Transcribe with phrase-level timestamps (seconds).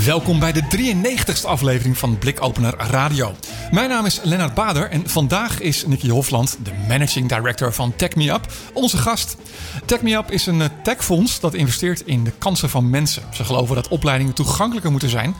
[0.00, 3.34] Welkom bij de 93ste aflevering van Blikopener Radio.
[3.70, 8.52] Mijn naam is Lennart Bader en vandaag is Nicky Hofland, de Managing Director van TechMeUp,
[8.72, 9.36] onze gast.
[9.84, 13.22] TechMeUp is een eh, techfonds dat investeert in de kansen van mensen.
[13.32, 15.34] Ze geloven dat opleidingen toegankelijker moeten zijn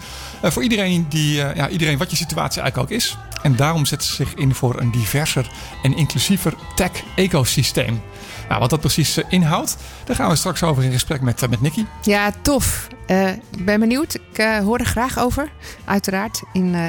[0.45, 3.17] uh, voor iedereen, die, uh, ja, iedereen wat je situatie eigenlijk ook is.
[3.43, 5.51] En daarom zetten ze zich in voor een diverser
[5.83, 8.03] en inclusiever tech-ecosysteem.
[8.49, 11.85] Nou, wat dat precies inhoudt, daar gaan we straks over in gesprek met, met Nicky.
[12.03, 12.89] Ja, tof.
[13.07, 14.15] Uh, ik ben benieuwd.
[14.15, 15.51] Ik uh, hoor er graag over.
[15.85, 16.43] Uiteraard.
[16.53, 16.85] In uh,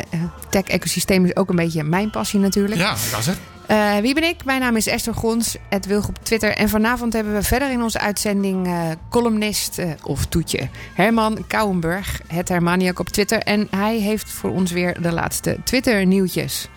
[0.49, 2.79] tech-ecosysteem is ook een beetje mijn passie natuurlijk.
[2.79, 4.01] Ja, dat is het.
[4.01, 4.45] wie ben ik?
[4.45, 6.55] Mijn naam is Esther Gons, het Wilg op Twitter.
[6.55, 8.67] En vanavond hebben we verder in onze uitzending
[9.09, 13.39] columnist of toetje Herman Kouwenburg, het Hermaniak op Twitter.
[13.39, 16.69] En hij heeft voor ons weer de laatste Twitter-nieuwtjes.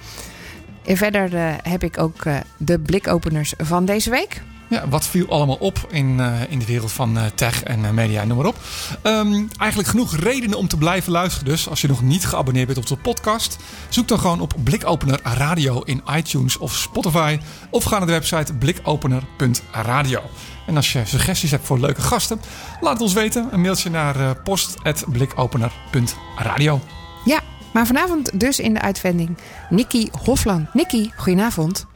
[0.85, 2.23] En verder heb ik ook
[2.57, 4.41] de blikopeners van deze week.
[4.69, 7.91] Ja, wat viel allemaal op in, uh, in de wereld van uh, tech en uh,
[7.91, 8.57] media, noem maar op.
[9.03, 11.49] Um, eigenlijk genoeg redenen om te blijven luisteren.
[11.49, 13.57] Dus als je nog niet geabonneerd bent op de podcast,
[13.89, 17.39] zoek dan gewoon op Blikopener Radio in iTunes of Spotify.
[17.71, 20.21] Of ga naar de website blikopener.radio.
[20.67, 22.41] En als je suggesties hebt voor leuke gasten,
[22.81, 23.49] laat het ons weten.
[23.51, 26.81] Een mailtje naar post.blikopener.radio.
[27.25, 27.41] Ja,
[27.73, 29.37] maar vanavond dus in de uitzending
[29.71, 30.75] Nikki Hofland.
[30.75, 31.87] Nikki, goedenavond.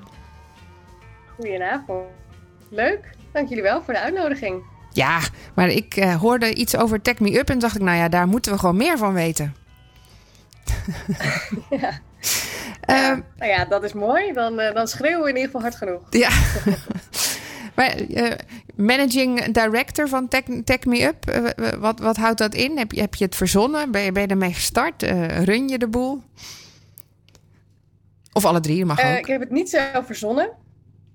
[1.37, 2.20] Goedenavond.
[2.71, 4.63] Leuk, dank jullie wel voor de uitnodiging.
[4.93, 5.21] Ja,
[5.55, 8.27] maar ik uh, hoorde iets over Tech Me Up en dacht ik, nou ja, daar
[8.27, 9.55] moeten we gewoon meer van weten.
[11.81, 12.01] ja.
[12.91, 14.33] Uh, nou ja, dat is mooi.
[14.33, 16.03] Dan, uh, dan schreeuwen we in ieder geval hard genoeg.
[16.11, 16.31] Ja.
[17.77, 17.97] maar
[18.77, 22.79] managing director van Tech, Tech Me Up, wat, wat houdt dat in?
[22.79, 23.91] Heb je, heb je het verzonnen?
[23.91, 25.03] Ben je, ben je ermee gestart?
[25.45, 26.23] run je de boel?
[28.33, 29.19] Of alle drie, mag ook.
[29.19, 30.51] ik heb het niet zelf verzonnen.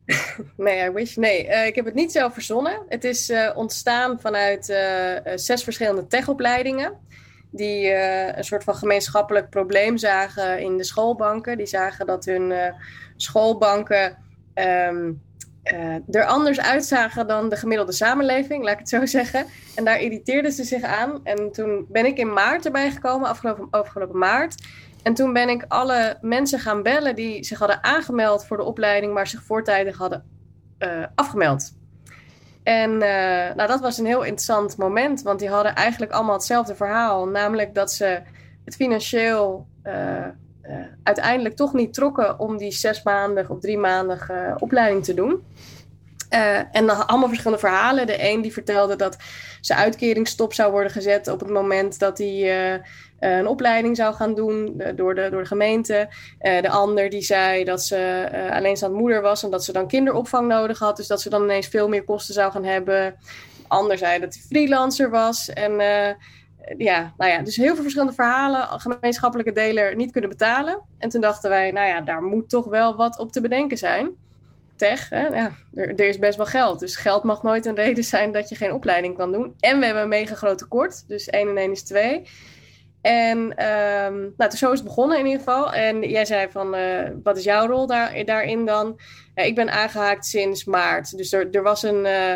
[0.58, 1.16] nee, I wish.
[1.16, 2.84] Nee, uh, ik heb het niet zelf verzonnen.
[2.88, 6.94] Het is uh, ontstaan vanuit uh, zes verschillende techopleidingen.
[7.52, 7.94] Die
[8.38, 11.58] een soort van gemeenschappelijk probleem zagen in de schoolbanken.
[11.58, 12.74] Die zagen dat hun
[13.16, 14.18] schoolbanken
[14.54, 15.22] um,
[16.12, 19.46] er anders uitzagen dan de gemiddelde samenleving, laat ik het zo zeggen.
[19.76, 21.20] En daar irriteerden ze zich aan.
[21.24, 24.56] En toen ben ik in maart erbij gekomen, afgelopen, afgelopen maart.
[25.06, 29.14] En toen ben ik alle mensen gaan bellen die zich hadden aangemeld voor de opleiding,
[29.14, 30.24] maar zich voortijdig hadden
[30.80, 31.74] uh, afgemeld.
[32.64, 33.00] En uh,
[33.56, 37.28] nou, dat was een heel interessant moment, want die hadden eigenlijk allemaal hetzelfde verhaal.
[37.28, 38.22] Namelijk dat ze
[38.66, 40.28] het financieel uh,
[41.04, 45.44] uiteindelijk toch niet trokken om die zes maanden of drie maanden opleiding te doen.
[46.72, 48.07] En dan allemaal verschillende verhalen.
[48.07, 49.18] De een die vertelde dat
[49.62, 52.81] zijn uitkering stop zou worden gezet op het moment dat hij uh,
[53.19, 56.07] een opleiding zou gaan doen door, de, door de gemeente.
[56.40, 60.79] De ander die zei dat ze alleenstaand moeder was en dat ze dan kinderopvang nodig
[60.79, 60.97] had.
[60.97, 63.16] Dus dat ze dan ineens veel meer kosten zou gaan hebben.
[63.57, 65.50] De ander zei dat hij freelancer was.
[65.50, 65.79] En
[66.78, 70.81] ja, nou ja, dus heel veel verschillende verhalen, gemeenschappelijke deler niet kunnen betalen.
[70.97, 74.12] En toen dachten wij, nou ja, daar moet toch wel wat op te bedenken zijn.
[74.75, 75.28] Tech, hè?
[75.28, 76.80] Ja, er, er, is best wel geld.
[76.80, 79.56] Dus geld mag nooit een reden zijn dat je geen opleiding kan doen.
[79.59, 81.08] En we hebben een mega groot tekort.
[81.08, 82.24] Dus 1 en 1 is 2.
[83.06, 85.74] En um, nou, zo is het begonnen in ieder geval.
[85.74, 89.00] En jij zei van, uh, wat is jouw rol daar, daarin dan?
[89.36, 91.18] Ik ben aangehaakt sinds maart.
[91.18, 92.34] Dus er, er was een, uh,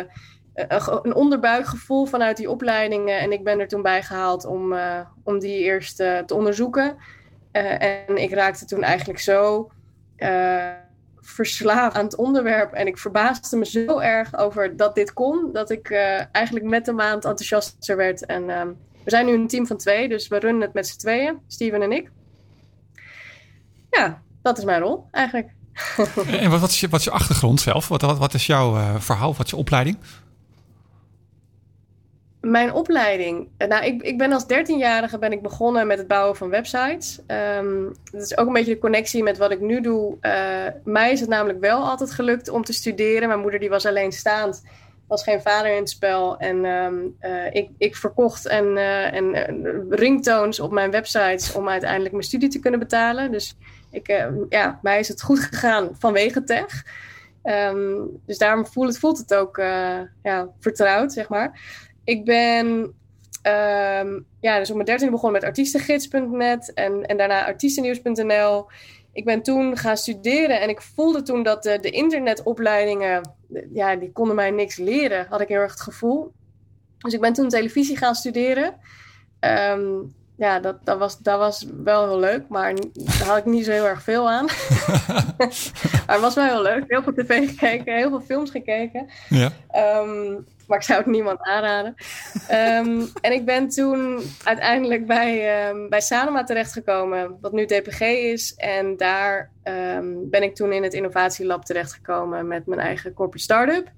[1.02, 3.18] een onderbuikgevoel vanuit die opleidingen.
[3.18, 6.96] En ik ben er toen bij gehaald om, uh, om die eerst te onderzoeken.
[7.52, 9.70] en ik raakte toen eigenlijk zo
[11.20, 12.72] verslaafd aan het onderwerp.
[12.72, 15.52] En ik verbaasde me zo erg over dat dit kon.
[15.52, 15.90] Dat ik
[16.32, 18.26] eigenlijk met de maand enthousiaster werd.
[18.26, 18.50] En...
[18.50, 21.38] Um, we zijn nu een team van twee, dus we runnen het met z'n tweeën,
[21.46, 22.10] Steven en ik.
[23.90, 25.48] Ja, dat is mijn rol eigenlijk.
[26.26, 27.88] en wat, wat, is je, wat is je achtergrond zelf?
[27.88, 29.34] Wat, wat, wat is jouw uh, verhaal?
[29.34, 29.98] Wat is je opleiding?
[32.40, 33.48] Mijn opleiding.
[33.58, 37.20] Nou, ik, ik ben als dertienjarige ben ik begonnen met het bouwen van websites.
[37.58, 40.16] Um, dat is ook een beetje de connectie met wat ik nu doe.
[40.22, 43.28] Uh, mij is het namelijk wel altijd gelukt om te studeren.
[43.28, 44.62] Mijn moeder die was alleenstaand
[45.06, 46.38] was geen vader in het spel.
[46.38, 49.34] En um, uh, ik, ik verkocht en, uh, en
[49.90, 53.32] ringtones op mijn websites om uiteindelijk mijn studie te kunnen betalen.
[53.32, 53.56] Dus
[53.90, 56.84] ik, ja, mij is het goed gegaan vanwege tech.
[57.44, 59.56] Um, dus daarom voelt het, voelt het ook
[60.22, 61.60] ja, vertrouwd, zeg maar.
[62.04, 62.94] Ik ben
[63.42, 68.66] ehm, ja, dus op mijn dertiende begonnen met artiestengids.net en, en daarna artiestennieuws.nl.
[69.12, 73.30] Ik ben toen gaan studeren en ik voelde toen dat de, de internetopleidingen,
[73.72, 76.32] ja, die konden mij niks leren, had ik heel erg het gevoel.
[76.98, 78.76] Dus ik ben toen televisie gaan studeren.
[79.40, 79.90] Ehm,
[80.40, 83.70] ja, dat, dat, was, dat was wel heel leuk, maar daar had ik niet zo
[83.70, 84.44] heel erg veel aan.
[86.06, 86.84] maar het was wel heel leuk.
[86.88, 89.06] Heel veel tv gekeken, heel veel films gekeken.
[89.28, 89.50] Ja.
[89.70, 90.32] Ehm,
[90.66, 91.94] maar ik zou het niemand aanraden.
[92.48, 98.54] Ehm, en ik ben toen uiteindelijk bij, um, bij Sanoma terechtgekomen, wat nu DPG is.
[98.54, 99.50] En daar
[100.22, 103.88] ben ik toen in het innovatielab terechtgekomen met mijn eigen corporate startup.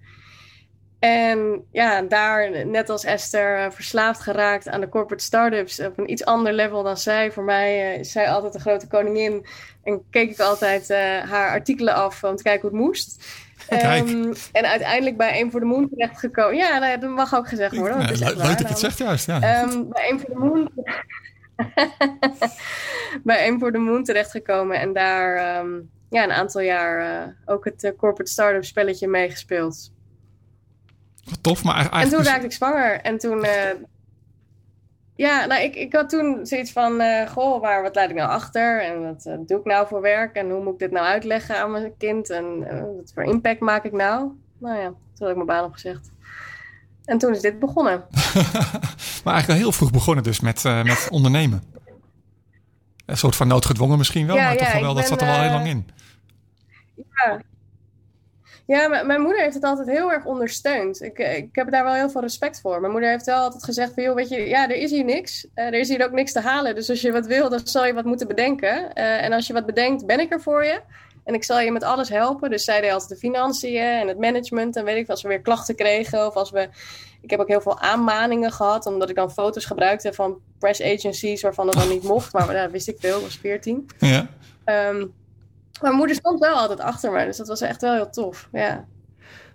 [1.03, 6.11] En ja, daar, net als Esther, uh, verslaafd geraakt aan de corporate startups op een
[6.11, 7.33] iets ander level dan zij.
[7.33, 9.47] Voor mij uh, is zij altijd de grote koningin.
[9.85, 10.97] En keek ik altijd uh,
[11.31, 13.17] haar artikelen af om te kijken hoe het moest.
[13.73, 16.57] Um, en uiteindelijk bij Eén voor de Moon terechtgekomen.
[16.57, 18.01] Ja, nou, dat mag ook gezegd worden.
[18.01, 19.27] Ja, dat je het zegt juist.
[19.27, 19.63] Ja.
[19.63, 20.71] Um, bij Eén voor de Moon.
[23.25, 24.81] bij Eén voor de Moon terechtgekomen.
[24.81, 29.91] En daar um, ja, een aantal jaar ook het corporate startup spelletje meegespeeld.
[31.41, 32.05] Tof, maar eigenlijk...
[32.05, 33.01] En toen raakte ik zwanger.
[33.01, 33.45] En toen...
[33.45, 33.71] Uh,
[35.15, 37.01] ja, nou, ik, ik had toen zoiets van...
[37.01, 38.83] Uh, goh, waar, wat laat ik nou achter?
[38.83, 40.37] En wat uh, doe ik nou voor werk?
[40.37, 42.31] En hoe moet ik dit nou uitleggen aan mijn kind?
[42.31, 42.59] En
[42.97, 44.31] wat voor impact maak ik nou?
[44.59, 46.11] Nou ja, toen had ik mijn baan opgezegd.
[47.05, 48.05] En toen is dit begonnen.
[49.25, 51.63] maar eigenlijk al heel vroeg begonnen dus met, met ondernemen.
[53.07, 55.27] Een soort van noodgedwongen misschien wel, ja, maar ja, toch wel, dat ben, zat er
[55.27, 55.89] wel heel lang in.
[56.95, 57.41] Ja,
[58.73, 61.03] ja, mijn moeder heeft het altijd heel erg ondersteund.
[61.03, 62.81] Ik, ik heb daar wel heel veel respect voor.
[62.81, 65.47] Mijn moeder heeft wel altijd gezegd van, joh, weet je, ja, er is hier niks.
[65.55, 66.75] Uh, er is hier ook niks te halen.
[66.75, 68.91] Dus als je wat wil, dan zal je wat moeten bedenken.
[68.95, 70.81] Uh, en als je wat bedenkt, ben ik er voor je.
[71.25, 72.51] En ik zal je met alles helpen.
[72.51, 74.77] Dus zij deed altijd de financiën en het management.
[74.77, 76.69] En weet ik, als we weer klachten kregen of als we...
[77.21, 81.43] Ik heb ook heel veel aanmaningen gehad, omdat ik dan foto's gebruikte van press agencies
[81.43, 82.33] waarvan dat dan niet mocht.
[82.33, 83.89] Maar dat wist ik veel, ik was 14.
[83.99, 84.29] Ja.
[84.65, 85.13] Um,
[85.83, 88.49] mijn moeder stond wel altijd achter me, dus dat was echt wel heel tof.
[88.53, 88.85] Ja,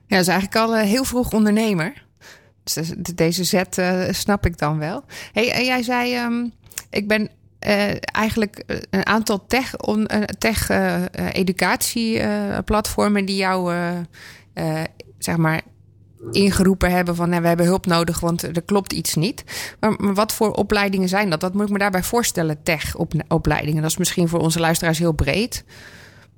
[0.08, 2.06] ja is eigenlijk al uh, heel vroeg ondernemer.
[2.64, 5.04] Dus deze zet uh, snap ik dan wel.
[5.32, 6.54] Hey, jij zei, um,
[6.90, 10.08] ik ben uh, eigenlijk een aantal tech, on,
[10.38, 10.70] tech
[13.26, 13.74] die jou,
[15.18, 15.62] zeg maar,
[16.32, 19.44] ingeroepen hebben van nou, we hebben hulp nodig, want er klopt iets niet.
[19.80, 21.40] Maar, maar, wat voor opleidingen zijn dat?
[21.40, 23.82] Dat moet ik me daarbij voorstellen, tech-opleidingen.
[23.82, 25.64] Dat is misschien voor onze luisteraars heel breed.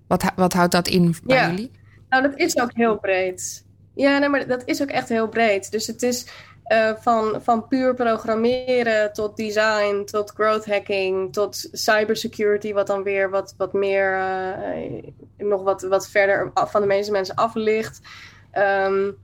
[0.10, 1.50] Wat, wat houdt dat in bij ja.
[1.50, 1.72] jullie?
[2.10, 3.66] Nou, dat is ook heel breed.
[3.96, 5.72] Ja, nee, maar dat is ook echt heel breed.
[5.72, 6.28] Dus het is
[6.68, 13.30] uh, van, van puur programmeren tot design, tot growth hacking, tot cybersecurity, wat dan weer
[13.30, 15.04] wat, wat meer, uh,
[15.38, 18.00] nog wat, wat verder van de meeste mensen af ligt.
[18.58, 19.18] Um,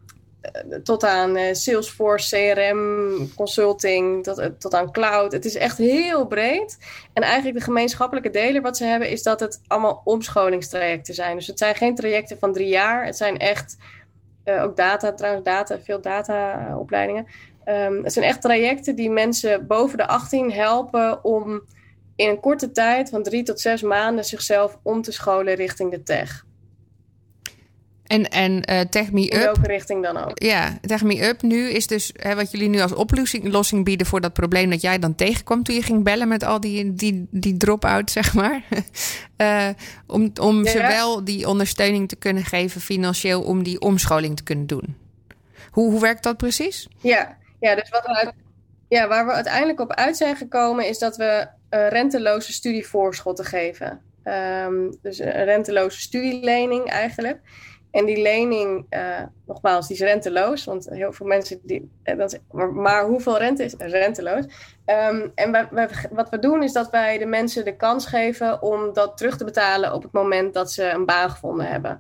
[0.83, 5.31] tot aan uh, Salesforce, CRM, consulting, tot, tot aan cloud.
[5.31, 6.77] Het is echt heel breed.
[7.13, 11.36] En eigenlijk de gemeenschappelijke deler wat ze hebben, is dat het allemaal omscholingstrajecten zijn.
[11.36, 13.06] Dus het zijn geen trajecten van drie jaar.
[13.06, 13.77] Het zijn echt,
[14.45, 17.27] uh, ook data, trouwens data, veel data-opleidingen.
[17.65, 21.62] Um, het zijn echt trajecten die mensen boven de 18 helpen om
[22.15, 26.03] in een korte tijd, van drie tot zes maanden, zichzelf om te scholen richting de
[26.03, 26.45] tech.
[28.06, 29.34] En, en uh, Tech Me Up.
[29.34, 30.44] In welke richting dan ook.
[30.44, 34.22] Ja, Tech Me Up nu is dus hè, wat jullie nu als oplossing bieden voor
[34.22, 37.57] dat probleem dat jij dan tegenkwam toen je ging bellen met al die, die, die
[37.57, 38.62] drop-out, zeg maar.
[39.38, 39.70] uh,
[40.08, 40.72] om om ja.
[40.72, 44.98] zowel die ondersteuning te kunnen geven financieel om die omscholing te kunnen doen.
[45.72, 46.88] Hoe, hoe werkt dat precies?
[47.01, 48.32] Ja, ja dus wat we
[48.88, 54.01] ja, waar we uiteindelijk op uit zijn gekomen is dat we uh, renteloze studievoorschot geven.
[54.24, 57.39] Um, dus een renteloze studielening eigenlijk.
[57.96, 60.64] En die lening, uh, nogmaals, die is renteloos.
[60.64, 61.92] Want heel veel mensen die.
[62.04, 62.40] Uh, dat,
[62.74, 64.46] maar, hoeveel rente is renteloos?
[64.86, 65.70] Um, en
[66.12, 69.44] wat we doen is dat wij de mensen de kans geven om dat terug te
[69.44, 72.00] betalen op het moment dat ze een baan gevonden hebben.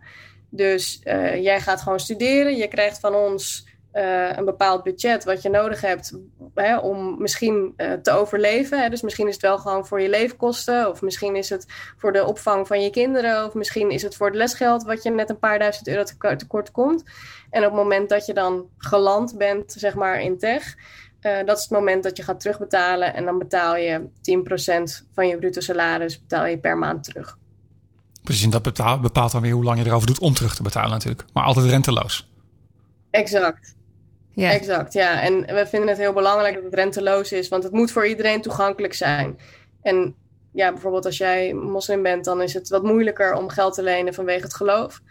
[0.49, 0.99] Dus
[1.39, 2.55] jij gaat gewoon studeren.
[2.55, 6.17] Je krijgt van ons uh, een bepaald budget wat je nodig hebt
[6.53, 8.81] hè, om misschien uh, te overleven.
[8.81, 8.89] Hè.
[8.89, 11.65] Dus misschien is het wel gewoon voor je leefkosten, of misschien is het
[11.97, 15.11] voor de opvang van je kinderen, of misschien is het voor het lesgeld wat je
[15.11, 17.03] net een paar duizend euro te tekort komt.
[17.49, 20.75] En op het moment dat je dan geland bent, zeg maar in tech,
[21.21, 24.09] uh, dat is het moment dat je gaat terugbetalen en dan betaal je
[25.01, 27.37] 10% van je bruto salaris betaal je per maand terug.
[28.23, 30.63] Precies, en dat bepaalt, bepaalt dan weer hoe lang je erover doet om terug te
[30.63, 31.25] betalen natuurlijk.
[31.33, 32.29] Maar altijd renteloos.
[33.09, 33.75] Exact.
[34.35, 34.51] Ja.
[34.51, 35.21] Exact, ja.
[35.21, 38.41] En we vinden het heel belangrijk dat het renteloos is, want het moet voor iedereen
[38.41, 39.39] toegankelijk zijn.
[39.81, 40.15] En
[40.51, 44.13] ja, bijvoorbeeld als jij moslim bent, dan is het wat moeilijker om geld te lenen
[44.13, 45.01] vanwege het geloof.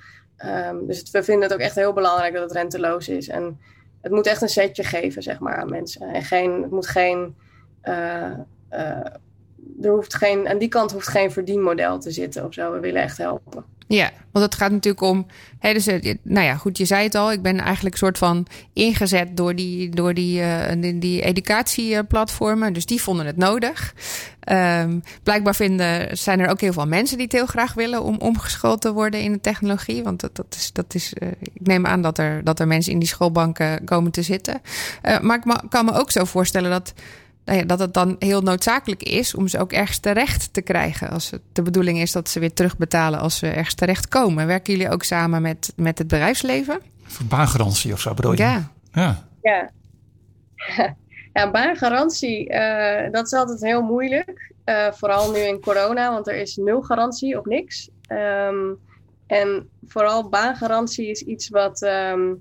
[0.45, 3.29] Um, dus het, we vinden het ook echt heel belangrijk dat het renteloos is.
[3.29, 3.61] En
[4.01, 6.09] het moet echt een setje geven, zeg maar, aan mensen.
[6.09, 7.37] En geen, het moet geen.
[7.81, 8.31] eh,
[8.69, 9.01] eh,
[9.83, 12.73] er hoeft geen, aan die kant hoeft geen verdienmodel te zitten of zo.
[12.73, 13.65] We willen echt helpen.
[13.87, 15.27] Ja, want het gaat natuurlijk om.
[15.59, 17.33] Hè, dus, eh, nou ja, goed, je zei het al.
[17.33, 22.73] Ik ben eigenlijk soort van ingezet door die, door die, eh, die, die educatieplatformen.
[22.73, 23.95] Dus die vonden het nodig.
[24.41, 28.17] Ehm, blijkbaar vinden, zijn er ook heel veel mensen die het heel graag willen om
[28.19, 30.03] omgeschoold te worden in de technologie.
[30.03, 32.93] Want dat, dat is, dat is eh, ik neem aan dat er, dat er mensen
[32.93, 34.61] in die schoolbanken komen te zitten.
[35.21, 36.95] Maar ik kan me ook zo voorstellen dat
[37.45, 41.11] nou ja, dat het dan heel noodzakelijk is om ze ook ergens terecht te krijgen.
[41.11, 44.47] Als het de bedoeling is dat ze weer terugbetalen als ze ergens terecht komen.
[44.47, 46.81] Werken jullie ook samen met, met het bedrijfsleven?
[47.03, 48.39] Voor baangarantie of zo bedoel je?
[48.39, 48.71] Ja.
[48.93, 49.25] Ja.
[49.43, 49.71] Ja.
[51.35, 54.53] Ja, baangarantie, eh, dat is altijd heel moeilijk.
[54.65, 57.91] Eh, vooral nu in corona, want er is nul garantie op niks.
[58.07, 58.73] Ehm,
[59.27, 62.35] en vooral baangarantie is iets wat, ehm,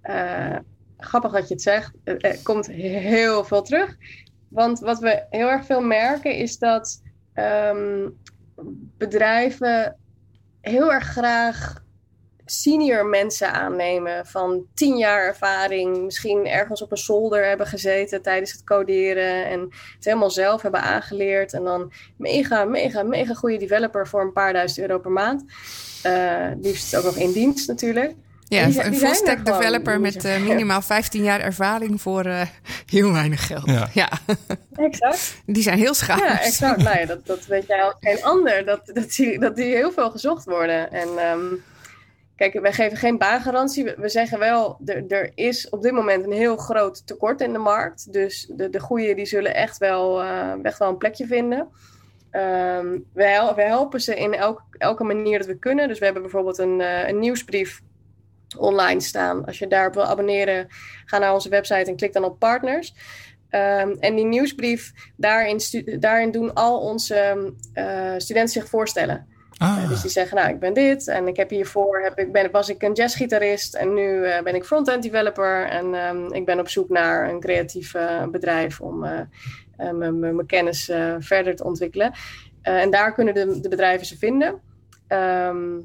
[0.00, 0.56] eh,
[0.98, 3.96] grappig dat je het zegt, er, er komt heel veel terug.
[4.48, 7.02] Want wat we heel erg veel merken is dat
[7.34, 8.08] ehm,
[8.96, 9.96] bedrijven
[10.60, 11.86] heel erg graag
[12.50, 18.52] senior mensen aannemen van tien jaar ervaring, misschien ergens op een zolder hebben gezeten tijdens
[18.52, 19.60] het coderen en
[19.94, 24.52] het helemaal zelf hebben aangeleerd en dan mega, mega, mega goede developer voor een paar
[24.52, 25.44] duizend euro per maand.
[26.06, 28.14] Uh, liefst ook nog in dienst natuurlijk.
[28.48, 32.40] Ja, Die een er gewoon, developer met eh, minimaal 15 jaar ervaring voor eh,
[32.90, 33.66] heel weinig geld.
[33.66, 33.88] Ja.
[33.92, 34.08] Ja.
[34.74, 35.34] Exact.
[35.46, 36.20] die zijn heel schaars.
[36.20, 36.82] Ja, exact.
[36.82, 38.64] Nou ja, dat, dat weet jij als geen ander.
[38.64, 40.92] Dat, dat, die, dat die heel veel gezocht worden.
[40.92, 41.44] En ehm,
[42.36, 43.84] kijk, wij geven geen baangarantie.
[43.84, 47.52] We, we zeggen wel, er, er is op dit moment een heel groot tekort in
[47.52, 48.12] de markt.
[48.12, 51.68] Dus de, de goeie die zullen echt wel, eh, echt wel een plekje vinden.
[52.30, 55.88] Ehm, we, hel- we helpen ze in elk, elke manier dat we kunnen.
[55.88, 57.80] Dus we hebben bijvoorbeeld een, eh, een nieuwsbrief
[58.56, 59.44] online staan.
[59.44, 60.66] Als je daarop wil abonneren,
[61.04, 62.94] ga naar onze website en klik dan op partners.
[63.48, 65.60] Ehm, en die nieuwsbrief, daarin,
[66.00, 69.26] daarin doen al onze eh, studenten zich voorstellen.
[69.58, 72.32] Ah, Eh, dus die zeggen, nou, ik ben dit en ik heb hiervoor, heb ik,
[72.32, 76.44] ben, was ik een jazzgitarist en nu eh, ben ik front-end developer en ehm, ik
[76.46, 77.92] ben op zoek naar een creatief
[78.30, 78.98] bedrijf om
[79.76, 82.12] mijn- kennis verder te ontwikkelen.
[82.62, 84.60] En daar kunnen de, de bedrijven ze vinden.
[85.06, 85.76] Ehm,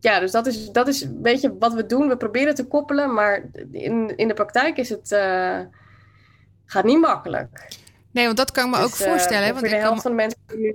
[0.00, 2.08] ja, dus dat is, dat is een beetje wat we doen.
[2.08, 5.58] We proberen te koppelen, maar in, in de praktijk is het, eh,
[6.64, 7.68] gaat niet makkelijk.
[8.10, 9.50] Nee, want dat kan ik me ook Dus, eh, voorstellen.
[9.50, 10.68] ongeveer Want de ik kan, helft van de mensen die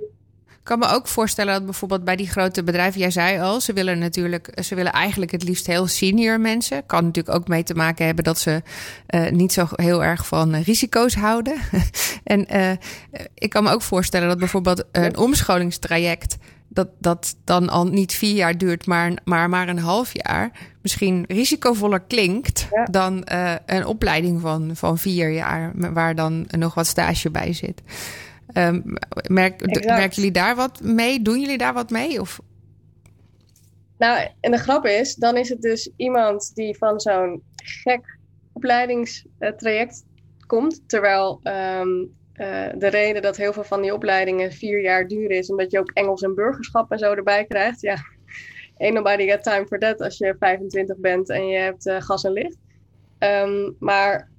[0.48, 3.72] Ik kan me ook voorstellen dat bijvoorbeeld bij die grote bedrijven, jij zei al, ze
[3.72, 6.86] willen natuurlijk, ze willen eigenlijk het liefst heel senior mensen.
[6.86, 8.62] Kan natuurlijk ook mee te maken hebben dat ze
[9.06, 11.54] eh, niet zo heel erg van risico's houden.
[12.24, 12.78] en
[13.34, 16.36] ik kan me ook voorstellen dat bijvoorbeeld een omscholingstraject,
[16.74, 20.50] dat, dat dan al niet vier jaar duurt, maar, maar maar een half jaar,
[20.82, 22.84] misschien risicovoller klinkt Ja.
[22.84, 27.82] dan eh, een opleiding van, van vier jaar, waar dan nog wat stage bij zit.
[28.52, 28.80] Ehm,
[29.28, 31.22] merk, merken jullie daar wat mee?
[31.22, 32.20] Doen jullie daar wat mee?
[32.20, 32.40] Of?
[33.98, 38.18] Nou, en de grap is, dan is het dus iemand die van zo'n gek
[38.52, 40.04] opleidingstraject
[40.46, 40.88] komt.
[40.88, 41.88] Terwijl ehm,
[42.34, 45.78] eh, de reden dat heel veel van die opleidingen vier jaar duren is omdat je
[45.78, 47.80] ook Engels en burgerschap en zo erbij krijgt.
[47.80, 47.96] Ja,
[48.78, 52.24] ain't nobody got time for that als je 25 bent en je hebt eh, gas
[52.24, 52.56] en licht.
[53.18, 54.30] Ehm, maar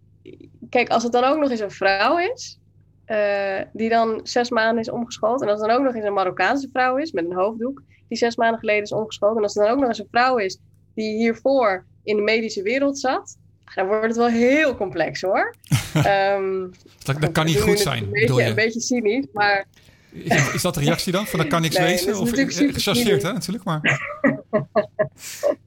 [0.70, 2.60] kijk, als het dan ook nog eens een vrouw is,
[3.06, 5.42] eh, die dan zes maanden is omgeschoold.
[5.42, 8.18] En als het dan ook nog eens een Marokkaanse vrouw is met een hoofddoek, die
[8.18, 9.38] zes maanden geleden is omgeschoold.
[9.38, 10.60] En als het dan ook nog eens een vrouw is
[10.94, 13.38] die hiervoor in de medische wereld zat,
[13.76, 15.54] dan wordt het wel heel complex hoor.
[15.94, 16.68] Ehm,
[17.04, 18.44] dat, dat kan niet goed zijn, Een beetje, je?
[18.44, 19.66] een beetje cynisch, maar
[20.12, 21.26] Is, is dat de reactie dan?
[21.28, 22.20] Van dat kan niks Nee, wezen?
[22.20, 23.24] Of eh, gechargeerd, cynisch.
[23.24, 23.64] hè, natuurlijk.
[23.66, 23.80] Maar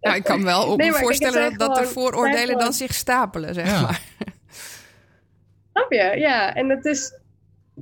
[0.00, 3.54] Nou, ik kan wel op Nee, voorstellen dat, dat er gewoon- vooroordelen dan zich stapelen,
[3.54, 3.80] zeg Ja.
[3.80, 4.02] maar.
[5.72, 6.14] Snap je?
[6.18, 7.12] Ja, en het is.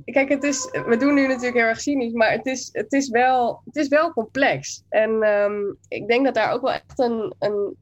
[0.05, 3.09] Kijk, het is, we doen nu natuurlijk heel erg cynisch, maar het is, het is,
[3.09, 4.83] wel, het is wel complex.
[4.89, 5.53] En ehm,
[5.87, 7.75] ik denk dat daar ook wel echt een, een,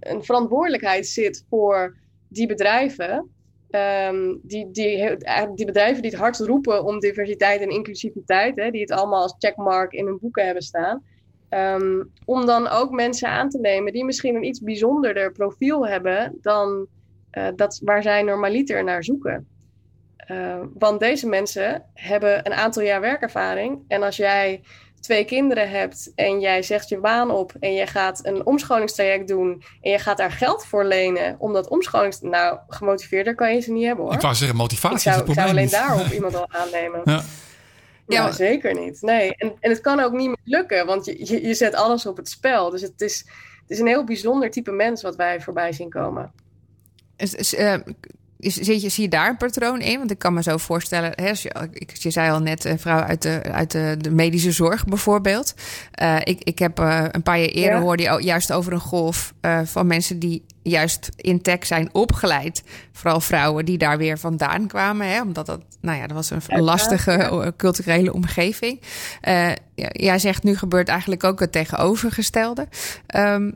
[0.00, 1.96] een, verantwoordelijkheid zit voor
[2.28, 3.30] die bedrijven.
[3.70, 8.70] Ehm, die, die, eigenlijk die bedrijven die het hardst roepen om diversiteit en inclusiviteit, hè,
[8.70, 11.02] die het allemaal als checkmark in hun boeken hebben staan.
[11.48, 16.38] Ehm, om dan ook mensen aan te nemen die misschien een iets bijzonderder profiel hebben
[16.40, 16.86] dan
[17.30, 19.46] eh, dat waar zij normaliter naar zoeken.
[20.16, 23.84] Eh, want deze mensen hebben een aantal jaar werkervaring.
[23.88, 24.62] En als jij
[25.04, 29.62] twee kinderen hebt en jij zegt je baan op en je gaat een omscholingstraject doen
[29.80, 32.20] en je gaat daar geld voor lenen om dat omscholings...
[32.20, 34.14] Nou, gemotiveerder kan je ze niet hebben hoor.
[34.14, 36.02] ik wou zeggen, motivatie Ik zou, is ik het zou probleem alleen niet.
[36.04, 37.00] daarop iemand al aannemen.
[37.04, 37.22] Ja.
[38.06, 39.02] Ja, zeker niet.
[39.02, 39.36] Nee.
[39.36, 42.28] En, en het kan ook niet lukken, want je, je, je zet alles op het
[42.28, 42.70] spel.
[42.70, 43.18] Dus het is,
[43.60, 46.32] het is een heel bijzonder type mens wat wij voorbij zien komen.
[47.16, 47.54] is,
[48.52, 49.98] je, zie je daar een patroon in?
[49.98, 53.00] Want ik kan me zo voorstellen, hè, je, ik, je zei al net, een vrouw
[53.00, 55.54] uit de, uit de, de medische zorg bijvoorbeeld.
[56.02, 57.80] Uh, ik, ik heb uh, een paar jaar eerder ja.
[57.80, 62.62] hoorde je juist over een golf uh, van mensen die juist in tech zijn opgeleid.
[62.92, 65.08] Vooral vrouwen die daar weer vandaan kwamen.
[65.08, 67.52] Hè, omdat dat, nou ja, dat was een, lastige ja.
[67.56, 68.80] culturele omgeving.
[69.92, 72.68] jij zegt nu gebeurt eigenlijk ook het tegenovergestelde.
[73.16, 73.54] Um,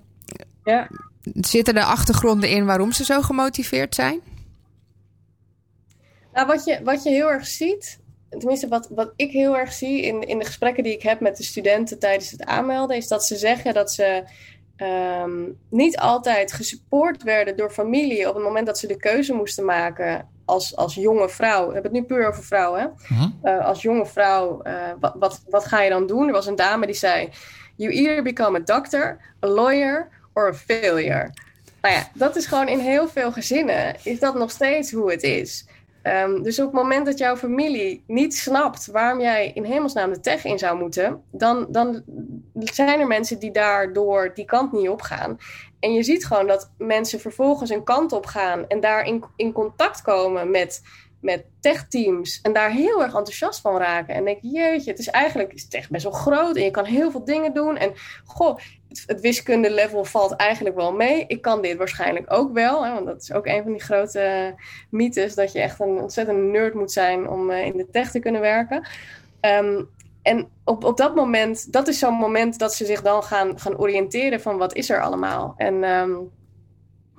[0.65, 0.89] ja.
[1.35, 4.21] Zitten er achtergronden in waarom ze zo gemotiveerd zijn?
[6.39, 10.03] Nou, wat je, wat je heel erg ziet, tenminste wat, wat ik heel erg zie
[10.03, 13.25] in, in de gesprekken die ik heb met de studenten tijdens het aanmelden, is dat
[13.25, 14.25] ze zeggen dat ze
[15.23, 19.65] um, niet altijd gesupport werden door familie op het moment dat ze de keuze moesten
[19.65, 21.67] maken als, als jonge vrouw.
[21.67, 22.81] We hebben het nu puur over vrouwen.
[22.81, 22.87] Hè?
[23.15, 23.31] Uh-huh.
[23.43, 26.27] Uh, als jonge vrouw, uh, wat, wat, wat ga je dan doen?
[26.27, 27.29] Er was een dame die zei:
[27.77, 31.31] You either become a doctor, a lawyer or a failure.
[31.83, 35.23] Nou ja, dat is gewoon in heel veel gezinnen, is dat nog steeds hoe het
[35.23, 35.67] is.
[36.03, 40.21] Um, dus op het moment dat jouw familie niet snapt waarom jij in hemelsnaam de
[40.21, 42.03] tech in zou moeten, dan, dan
[42.55, 45.39] zijn er mensen die daardoor die kant niet op gaan.
[45.81, 49.53] En je ziet gewoon dat mensen vervolgens een kant op gaan en daar in, in
[49.53, 50.83] contact komen met,
[51.21, 54.15] met techteams en daar heel erg enthousiast van raken.
[54.15, 56.85] En denk, jeetje, het is eigenlijk is het echt best wel groot en je kan
[56.85, 57.77] heel veel dingen doen.
[57.77, 57.93] En
[58.25, 58.59] goh,
[58.89, 61.25] het, het wiskunde level valt eigenlijk wel mee.
[61.27, 64.55] Ik kan dit waarschijnlijk ook wel, hè, want dat is ook een van die grote
[64.91, 68.19] mythes, dat je echt een ontzettende nerd moet zijn om uh, in de tech te
[68.19, 68.89] kunnen werken.
[69.41, 69.89] Um,
[70.23, 73.79] en op, op dat moment, dat is zo'n moment dat ze zich dan gaan, gaan
[73.79, 75.55] oriënteren van wat is er allemaal.
[75.57, 76.31] En um,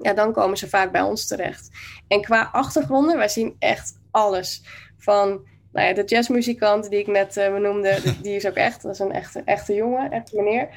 [0.01, 1.69] ja, dan komen ze vaak bij ons terecht.
[2.07, 4.63] En qua achtergronden, wij zien echt alles.
[4.97, 8.93] Van nou ja, de jazzmuzikant die ik net uh, benoemde, die is ook echt, dat
[8.93, 10.69] is een echte, echte jongen, echte meneer.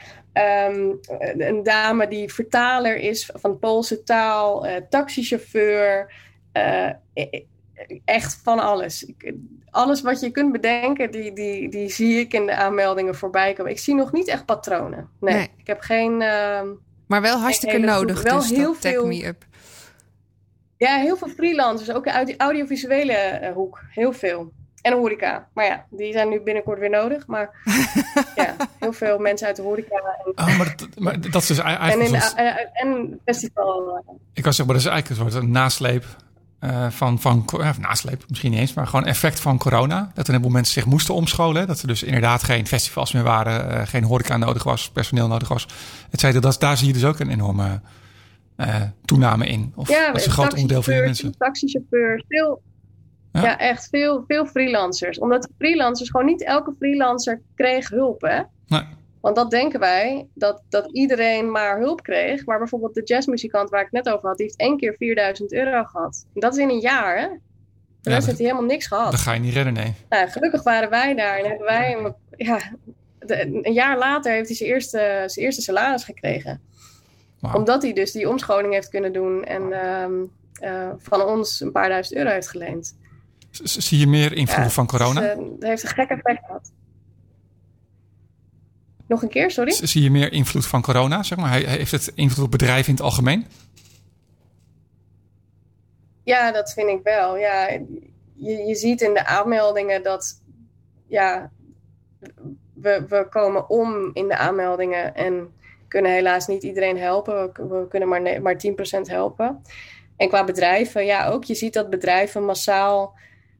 [0.68, 1.00] Um,
[1.38, 6.12] een dame die vertaler is van Poolse taal, uh, taxichauffeur,
[6.52, 6.90] uh,
[8.04, 9.04] echt van alles.
[9.04, 9.34] Ik,
[9.70, 13.72] alles wat je kunt bedenken, die, die, die zie ik in de aanmeldingen voorbij komen.
[13.72, 15.08] Ik zie nog niet echt patronen.
[15.20, 15.48] Nee, nee.
[15.56, 16.22] ik heb geen.
[17.12, 18.22] Maar wel hartstikke nodig.
[18.22, 19.06] Wel dus heel veel.
[19.06, 19.44] Me up.
[20.76, 23.80] Ja, heel veel freelancers, ook uit die audiovisuele uh, hoek.
[23.88, 24.52] Heel veel.
[24.82, 25.48] En horeca.
[25.54, 27.26] Maar ja, die zijn nu binnenkort weer nodig.
[27.26, 27.50] Maar
[28.36, 29.96] ja, heel veel mensen uit de horeca.
[29.96, 32.08] En, oh, maar, dat, maar dat is dus eigenlijk...
[32.08, 32.34] En, in, soort...
[32.72, 34.04] en festival.
[34.32, 36.04] Ik was zeg maar, dat is eigenlijk een soort nasleep
[36.64, 40.10] uh, van, van uh, nasleep, misschien niet eens, maar gewoon effect van corona.
[40.14, 41.66] Dat een heleboel mensen zich moesten omscholen.
[41.66, 45.48] Dat er dus inderdaad geen festivals meer waren, uh, geen horeca nodig was, personeel nodig
[45.48, 45.66] was.
[46.10, 46.40] Et cetera.
[46.40, 47.80] Dat, daar zie je dus ook een enorme
[49.04, 49.72] toename in.
[49.76, 51.36] Of ja, dat is een groot onderdeel van de mensen.
[51.38, 52.62] Taxichauffeur, veel,
[53.32, 53.42] ja.
[53.42, 53.58] ja.
[53.58, 55.18] echt veel, veel freelancers.
[55.18, 58.40] Omdat freelancers, gewoon niet elke freelancer kreeg hulp, hè?
[58.66, 58.82] Nee.
[59.22, 62.46] Want dat denken wij, dat, dat iedereen maar hulp kreeg.
[62.46, 65.52] Maar bijvoorbeeld de jazzmuzikant waar ik het net over had, die heeft één keer 4000
[65.52, 66.26] euro gehad.
[66.34, 67.28] Dat is in een jaar, hè?
[68.00, 69.10] De rest ja, heeft hij helemaal niks gehad.
[69.10, 69.94] Dat ga je niet redden, nee.
[70.08, 72.14] Nou, gelukkig waren wij daar en hebben wij...
[72.36, 72.58] Ja,
[73.18, 76.60] de, een jaar later heeft hij zijn eerste, zijn eerste salaris gekregen.
[77.40, 77.54] Wow.
[77.54, 80.30] Omdat hij dus die omscholing heeft kunnen doen en um,
[80.62, 82.96] uh, van ons een paar duizend euro heeft geleend.
[83.50, 85.20] Zie je meer invloed ja, van corona?
[85.20, 86.72] Dus, uh, dat heeft een gek effect gehad.
[89.12, 89.72] Nog een keer, sorry?
[89.72, 91.52] Zie je meer invloed van corona, zeg maar?
[91.52, 93.46] Heeft het invloed op bedrijven in het algemeen?
[96.22, 97.36] Ja, dat vind ik wel.
[97.36, 97.68] Ja,
[98.34, 100.42] je, je ziet in de aanmeldingen dat
[101.06, 101.50] ja,
[102.74, 105.52] we, we komen om in de aanmeldingen en
[105.88, 107.52] kunnen helaas niet iedereen helpen.
[107.52, 109.62] We, we kunnen maar, maar 10% helpen.
[110.16, 111.44] En qua bedrijven, ja, ook.
[111.44, 113.14] Je ziet dat bedrijven massaal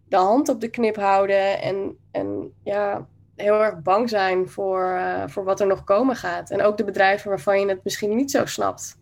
[0.09, 5.23] de hand op de knip houden en, en ja, heel erg bang zijn voor, uh,
[5.27, 6.51] voor wat er nog komen gaat.
[6.51, 8.99] En ook de bedrijven waarvan je het misschien niet zo snapt,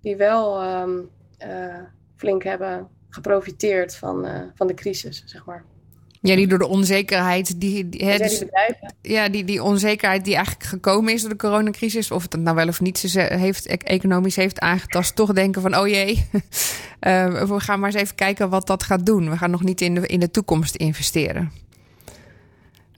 [0.00, 1.08] die wel um,
[1.46, 1.74] uh,
[2.16, 5.64] flink hebben geprofiteerd van, uh, van de crisis, zeg maar.
[6.22, 8.44] Ja, die door de onzekerheid, die, die, hè, dus,
[9.02, 12.68] ja, die, die onzekerheid die eigenlijk gekomen is door de coronacrisis, of het nou wel
[12.68, 16.28] of niet ze heeft, economisch heeft aangetast, toch denken van, oh jee,
[17.50, 19.30] we gaan maar eens even kijken wat dat gaat doen.
[19.30, 21.52] We gaan nog niet in de, in de toekomst investeren.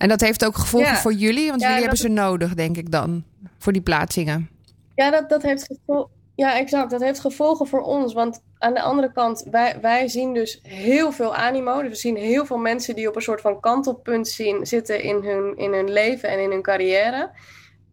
[0.03, 1.01] En dat heeft ook gevolgen ja.
[1.01, 3.25] voor jullie, want ja, jullie hebben ze nodig, denk ik dan,
[3.59, 4.51] voor die plaatsingen.
[4.95, 6.11] Ja, dat, dat heeft gevolgen.
[6.35, 6.91] Ja, exact.
[6.91, 8.13] Dat heeft gevolgen voor ons.
[8.13, 11.81] Want aan de andere kant, wij, wij zien dus heel veel animo.
[11.81, 15.25] Dus we zien heel veel mensen die op een soort van kantelpunt zien, zitten in
[15.25, 17.31] hun, in hun leven en in hun carrière.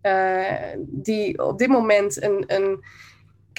[0.02, 0.44] Uh,
[0.88, 2.84] die op dit moment een, een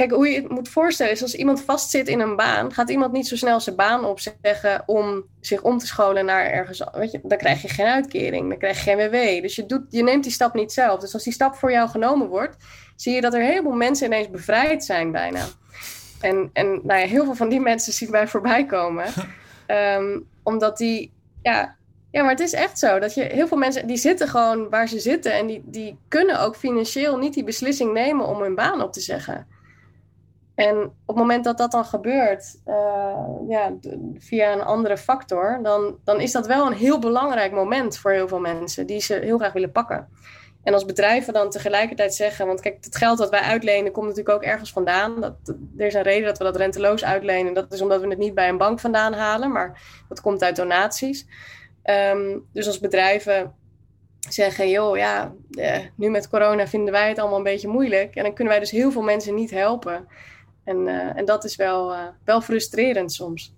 [0.00, 3.12] Kijk, hoe je het moet voorstellen is als iemand vastzit in een baan, gaat iemand
[3.12, 6.84] niet zo snel zijn baan opzeggen om zich om te scholen naar ergens.
[6.92, 9.42] Weet je, dan krijg je geen uitkering, dan krijg je geen WW.
[9.42, 11.00] Dus je, doet, je neemt die stap niet zelf.
[11.00, 12.56] Dus als die stap voor jou genomen wordt,
[12.96, 15.44] zie je dat er een heleboel mensen ineens bevrijd zijn bijna.
[16.20, 19.06] En, en nou ja, heel veel van die mensen zien wij voorbij komen.
[19.66, 21.76] Ehm, omdat die, ja,
[22.10, 24.88] ja, maar het is echt zo dat je heel veel mensen die zitten gewoon waar
[24.88, 28.82] ze zitten en die, die kunnen ook financieel niet die beslissing nemen om hun baan
[28.82, 29.58] op te zeggen.
[30.54, 33.72] En op het moment dat dat dan gebeurt, uh, ja,
[34.18, 38.28] via een andere factor, dan, dan is dat wel een heel belangrijk moment voor heel
[38.28, 40.08] veel mensen die ze heel graag willen pakken.
[40.62, 44.36] En als bedrijven dan tegelijkertijd zeggen, want kijk, het geld dat wij uitlenen komt natuurlijk
[44.36, 45.20] ook ergens vandaan.
[45.20, 45.34] Dat,
[45.76, 47.54] er is een reden dat we dat renteloos uitlenen.
[47.54, 50.56] Dat is omdat we het niet bij een bank vandaan halen, maar dat komt uit
[50.56, 51.26] donaties.
[51.84, 53.54] Um, dus als bedrijven
[54.28, 58.14] zeggen, joh, ja, eh, nu met corona vinden wij het allemaal een beetje moeilijk.
[58.14, 60.08] En dan kunnen wij dus heel veel mensen niet helpen.
[60.70, 63.52] En, uh, en dat is wel, uh, wel frustrerend soms.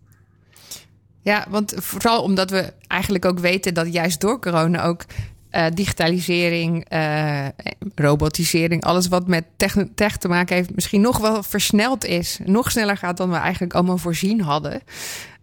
[1.20, 5.04] Ja, want vooral omdat we eigenlijk ook weten dat juist door corona ook
[5.50, 7.46] uh, digitalisering, uh,
[7.94, 12.38] robotisering, alles wat met tech, tech, te maken heeft, misschien nog wel versneld is.
[12.44, 14.82] Nog sneller gaat dan we eigenlijk allemaal voorzien hadden.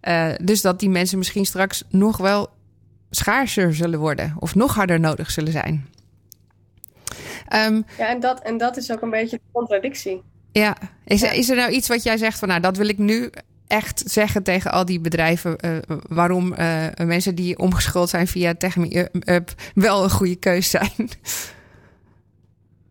[0.07, 2.49] Uh, dus dat die mensen misschien straks nog wel
[3.09, 5.87] schaarser zullen worden of nog harder nodig zullen zijn.
[7.53, 10.23] Um, ja, en dat, en dat is ook een beetje de contradictie.
[10.51, 11.31] Ja, is, ja.
[11.31, 13.29] is er nou iets wat jij zegt van nou, dat wil ik nu
[13.67, 19.09] echt zeggen tegen al die bedrijven uh, waarom uh, mensen die omgeschoold zijn via Techme
[19.25, 21.09] Up wel een goede keus zijn?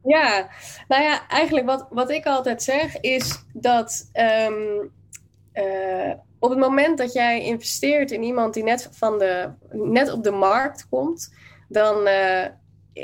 [0.04, 0.48] Ja,
[0.88, 4.10] nou ja, eigenlijk wat, wat ik altijd zeg is dat
[4.48, 4.90] um,
[5.54, 10.24] uh, op het moment dat jij investeert in iemand die net, van de, net op
[10.24, 11.34] de markt komt,
[11.68, 12.08] dan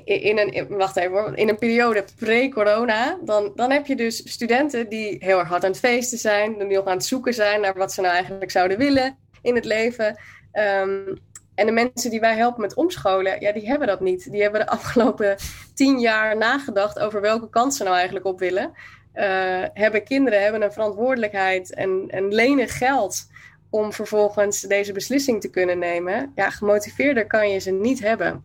[0.04, 5.16] in een, wacht even in een periode pre-corona, dan, dan heb je dus studenten die
[5.18, 7.92] heel erg hard aan het feesten zijn, die nog aan het zoeken zijn naar wat
[7.92, 10.18] ze nou eigenlijk zouden willen in het leven.
[10.52, 11.18] Um,
[11.54, 14.30] en de mensen die wij helpen met omscholen, ja, die hebben dat niet.
[14.30, 15.36] Die hebben de afgelopen
[15.74, 18.72] tien jaar nagedacht over welke kant ze nou eigenlijk op willen.
[19.14, 23.26] Uh, hebben kinderen, hebben een verantwoordelijkheid en, en lenen geld
[23.70, 26.32] om vervolgens deze beslissing te kunnen nemen.
[26.34, 28.44] Ja, gemotiveerder kan je ze niet hebben.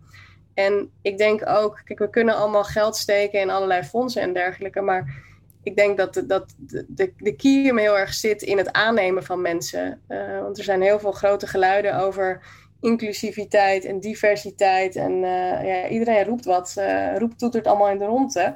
[0.60, 4.82] En ik denk ook, kijk, we kunnen allemaal geld steken in allerlei fondsen en dergelijke,
[4.82, 5.24] maar
[5.63, 9.24] ik denk dat de, dat de, de, de kiem heel erg zit in het aannemen
[9.24, 10.02] van mensen.
[10.10, 12.41] Uh, want er zijn heel veel grote geluiden over
[12.80, 14.95] inclusiviteit en diversiteit.
[14.95, 18.56] En uh, ja, iedereen roept wat, uh, roept toetert allemaal in de ronde.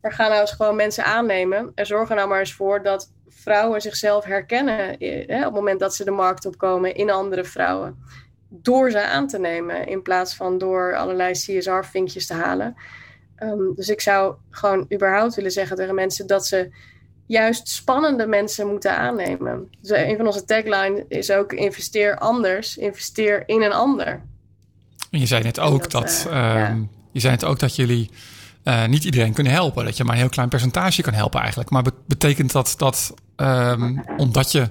[0.00, 3.12] Maar ga nou eens gewoon mensen aannemen en zorg er nou maar eens voor dat
[3.28, 7.98] vrouwen zichzelf herkennen op het moment dat ze de markt opkomen in andere vrouwen
[8.62, 12.76] door ze aan te nemen in plaats van door allerlei CSR-vinkjes te halen.
[13.38, 16.70] Um, dus ik zou gewoon überhaupt willen zeggen tegen mensen dat ze
[17.26, 19.68] juist spannende mensen moeten aannemen.
[19.80, 24.22] Dus een van onze tagline is ook investeer anders, investeer in een ander.
[25.10, 26.70] En je zei net ook dat, dat uh, ja.
[26.70, 28.10] um, je zei net ook dat jullie
[28.64, 31.70] uh, niet iedereen kunnen helpen, dat je maar een heel klein percentage kan helpen eigenlijk.
[31.70, 34.68] Maar betekent dat dat um, omdat je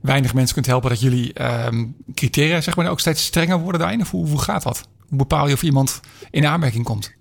[0.00, 4.00] weinig mensen kunt helpen, dat jullie um, criteria zeg maar, ook steeds strenger worden daarin?
[4.00, 4.88] Of hoe, hoe gaat dat?
[5.08, 7.16] Hoe bepaal je of iemand in aanmerking komt?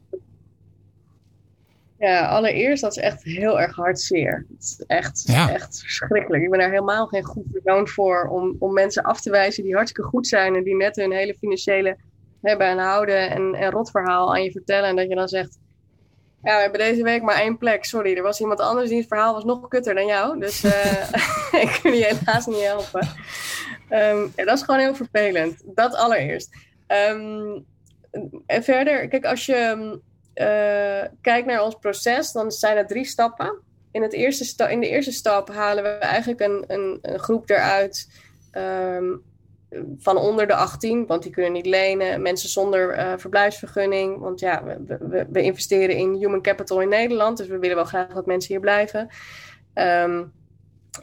[1.99, 4.45] Ja, allereerst, dat is echt heel erg hartzeer.
[4.49, 5.51] Het is echt, ja.
[5.51, 6.43] echt verschrikkelijk.
[6.43, 9.75] Ik ben daar helemaal geen goed persoon voor om, om mensen af te wijzen die
[9.75, 11.97] hartstikke goed zijn en die net hun hele financiële
[12.41, 14.89] hebben en houden en, en rotverhaal aan je vertellen.
[14.89, 15.57] En dat je dan zegt,
[16.43, 17.85] ja, we hebben deze week maar één plek.
[17.85, 20.39] Sorry, er was iemand anders die het verhaal was nog kutter dan jou.
[20.39, 21.11] Dus uh,
[21.63, 23.07] ik kan je helaas niet helpen.
[23.89, 25.61] Um, ja, dat is gewoon heel vervelend.
[25.65, 26.55] Dat allereerst.
[26.87, 27.65] Um,
[28.45, 29.99] en verder, kijk, als je
[30.35, 33.61] uh, kijkt naar ons proces, dan zijn er drie stappen.
[33.91, 37.49] In, het eerste sta in de eerste stap halen we eigenlijk een, een, een groep
[37.49, 38.09] eruit
[38.51, 39.23] um,
[39.97, 42.21] van onder de 18, want die kunnen niet lenen.
[42.21, 47.37] Mensen zonder uh, verblijfsvergunning, want ja, we, we, we, investeren in human capital in Nederland,
[47.37, 49.09] dus we willen wel graag dat mensen hier blijven.
[49.73, 50.31] Um,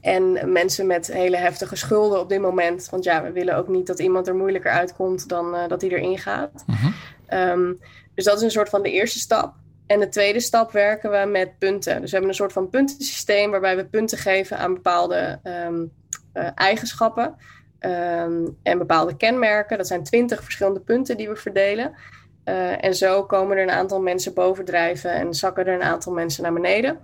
[0.01, 3.87] en mensen met hele heftige schulden op dit moment, want ja, we willen ook niet
[3.87, 6.65] dat iemand er moeilijker uitkomt dan uh, dat hij erin gaat.
[6.67, 7.51] -huh.
[7.51, 7.81] um,
[8.15, 9.55] dus dat is een soort van de eerste stap.
[9.87, 12.01] En de tweede stap werken we met punten.
[12.01, 15.93] Dus we hebben een soort van puntensysteem waarbij we punten geven aan bepaalde um,
[16.35, 17.37] uh, eigenschappen.
[17.87, 19.77] Um, en bepaalde kenmerken.
[19.77, 21.95] Dat zijn twintig verschillende punten die we verdelen.
[22.45, 26.43] Uh, en zo komen er een aantal mensen bovendrijven en zakken er een aantal mensen
[26.43, 27.01] naar beneden.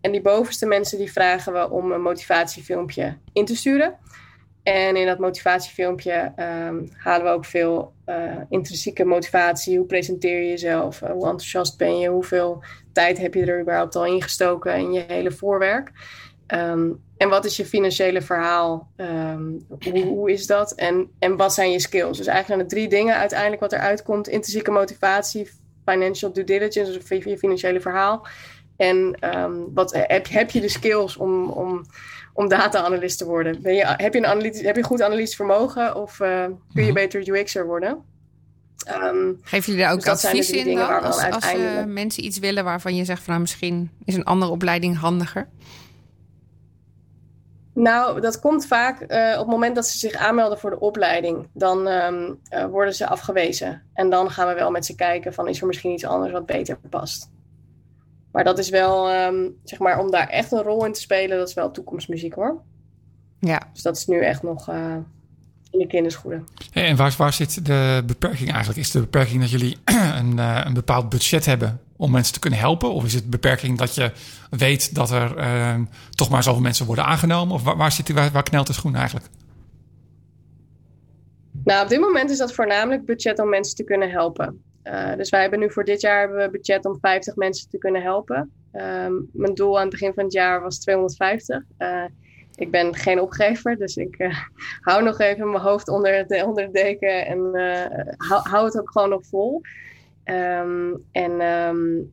[0.00, 3.94] En die bovenste mensen die vragen we om een motivatiefilmpje in te sturen.
[4.62, 9.78] En in dat motivatiefilmpje um, halen we ook veel uh, intrinsieke motivatie.
[9.78, 11.02] Hoe presenteer je jezelf?
[11.02, 12.08] Uh, hoe enthousiast ben je?
[12.08, 12.62] Hoeveel
[12.92, 15.92] tijd heb je er überhaupt al ingestoken in je hele voorwerk?
[16.54, 18.90] Um, en wat is je financiële verhaal?
[18.96, 20.72] Um, hoe, hoe, is dat?
[20.72, 22.16] En, en wat zijn je skills?
[22.16, 24.28] Dus eigenlijk zijn er drie dingen uiteindelijk wat eruit komt.
[24.28, 25.50] Intrinsieke motivatie,
[25.84, 28.26] financial due diligence, dus je financiële verhaal.
[28.76, 31.86] En um, wat, heb, heb je de skills om, om,
[32.32, 33.62] om data-analyst te worden.
[33.62, 36.82] Ben je, heb, je een analytisch, heb je goed analytisch vermogen of uh, kun je
[36.82, 36.92] mhm.
[36.92, 38.04] beter UX'er worden?
[39.04, 41.02] Um, Geef jullie daar ook dus advies in dan?
[41.02, 44.50] Als, als uh, mensen iets willen waarvan je zegt van nou, misschien is een andere
[44.50, 45.48] opleiding handiger?
[47.78, 51.48] Nou, dat komt vaak uh, op het moment dat ze zich aanmelden voor de opleiding.
[51.52, 53.82] Dan um, uh, worden ze afgewezen.
[53.94, 56.46] En dan gaan we wel met ze kijken van is er misschien iets anders wat
[56.46, 57.30] beter past.
[58.32, 61.38] Maar dat is wel, um, zeg maar, om daar echt een rol in te spelen,
[61.38, 62.62] dat is wel toekomstmuziek hoor.
[63.40, 63.68] Ja.
[63.72, 64.96] Dus dat is nu echt nog uh,
[65.70, 66.46] in de kinderschoenen.
[66.72, 68.78] en waar, waar zit de beperking eigenlijk?
[68.78, 69.76] Is de beperking dat jullie
[70.18, 72.92] een, een bepaald budget hebben om mensen te kunnen helpen?
[72.92, 74.12] Of is het beperking dat je
[74.50, 75.74] weet dat er uh,
[76.10, 77.54] toch maar zoveel mensen worden aangenomen?
[77.54, 79.26] Of waar, zit, waar, waar knelt de schoen eigenlijk?
[81.64, 84.62] Nou, op dit moment is dat voornamelijk budget om mensen te kunnen helpen.
[84.84, 88.02] Uh, dus wij hebben nu voor dit jaar we budget om 50 mensen te kunnen
[88.02, 88.52] helpen.
[88.72, 91.62] Um, mijn doel aan het begin van het jaar was 250.
[91.78, 92.10] Uh, eh,
[92.54, 94.34] ik ben geen opgever, dus ik uh,
[94.80, 97.38] hou nog even mijn hoofd onder de, onder de deken en
[98.16, 99.60] hou, hou, het ook gewoon nog vol.
[100.30, 102.12] Um, en um,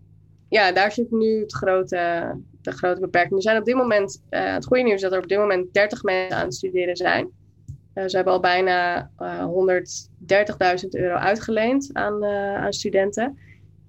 [0.50, 3.36] ja, daar zit nu het grote, de grote beperking.
[3.36, 5.74] Er zijn op dit moment, uh, het goede nieuws is dat er op dit moment
[5.74, 7.30] 30 mensen aan het studeren zijn.
[7.96, 9.48] Uh, ze hebben al bijna uh,
[10.84, 13.38] 130.000 euro uitgeleend aan, aan studenten.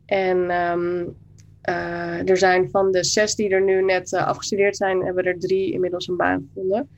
[0.07, 1.17] En um,
[2.27, 6.09] er zijn van de zes die er nu net afgestudeerd zijn, hebben er drie inmiddels
[6.09, 6.89] een baan gevonden.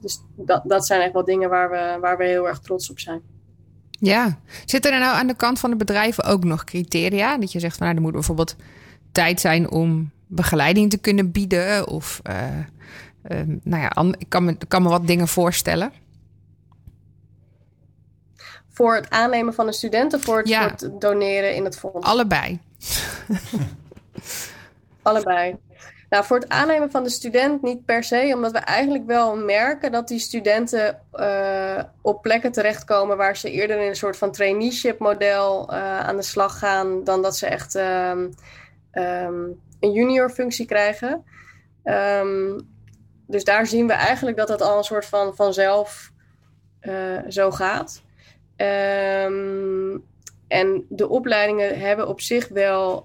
[0.00, 2.98] Dus dat, dat zijn echt wel dingen waar we, waar we heel erg trots op
[2.98, 3.22] zijn.
[4.04, 7.38] Ja, zitten er nou aan de kant van de bedrijven ook nog criteria?
[7.38, 8.56] Dat je zegt van nou, er moet bijvoorbeeld
[9.12, 11.88] tijd zijn om begeleiding te kunnen bieden.
[11.88, 12.58] Of uh,
[13.28, 15.92] uh, nou ja, ik kan me, kan me wat dingen voorstellen.
[18.72, 20.62] Voor het aannemen van een student of voor het, ja.
[20.62, 22.06] voor het doneren in het fonds?
[22.06, 22.58] Allebei.
[25.02, 25.56] Allebei.
[26.12, 29.92] Nou, voor het aannemen van de student niet per se, omdat we eigenlijk wel merken
[29.92, 34.98] dat die studenten uh, op plekken terechtkomen waar ze eerder in een soort van traineeship
[34.98, 38.30] model uh, aan de slag gaan, dan dat ze echt um,
[38.92, 41.24] um, een junior functie krijgen.
[41.84, 42.68] Um,
[43.26, 46.12] dus daar zien we eigenlijk dat het al een soort van vanzelf
[46.80, 48.02] uh, zo gaat.
[50.48, 53.02] en de opleidingen hebben op zich wel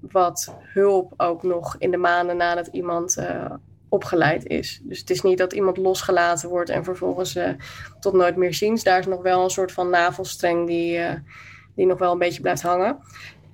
[0.00, 3.44] wat hulp ook nog in de maanden nadat iemand uh,
[3.88, 4.80] opgeleid is.
[4.82, 7.48] Dus het is niet dat iemand losgelaten wordt en vervolgens uh,
[8.00, 8.82] tot nooit meer ziens.
[8.82, 11.12] Daar is nog wel een soort van navelstreng die, uh,
[11.74, 12.98] die nog wel een beetje blijft hangen.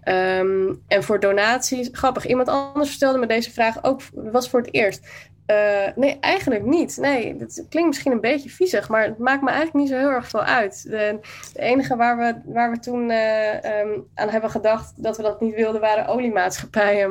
[0.04, 4.74] Um, en voor donaties, grappig, iemand anders stelde me deze vraag ook, was voor het
[4.74, 5.06] eerst.
[5.46, 6.96] Uh, nee, eigenlijk niet.
[6.96, 10.10] Nee, dat klinkt misschien een beetje viezig, maar het maakt me eigenlijk niet zo heel
[10.10, 10.82] erg veel uit.
[10.82, 11.18] De,
[11.52, 15.40] de enige waar we, waar we toen uh, um, aan hebben gedacht dat we dat
[15.40, 17.08] niet wilden, waren oliemaatschappijen.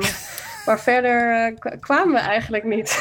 [0.66, 2.98] Maar, verder uh, kwamen we eigenlijk niet.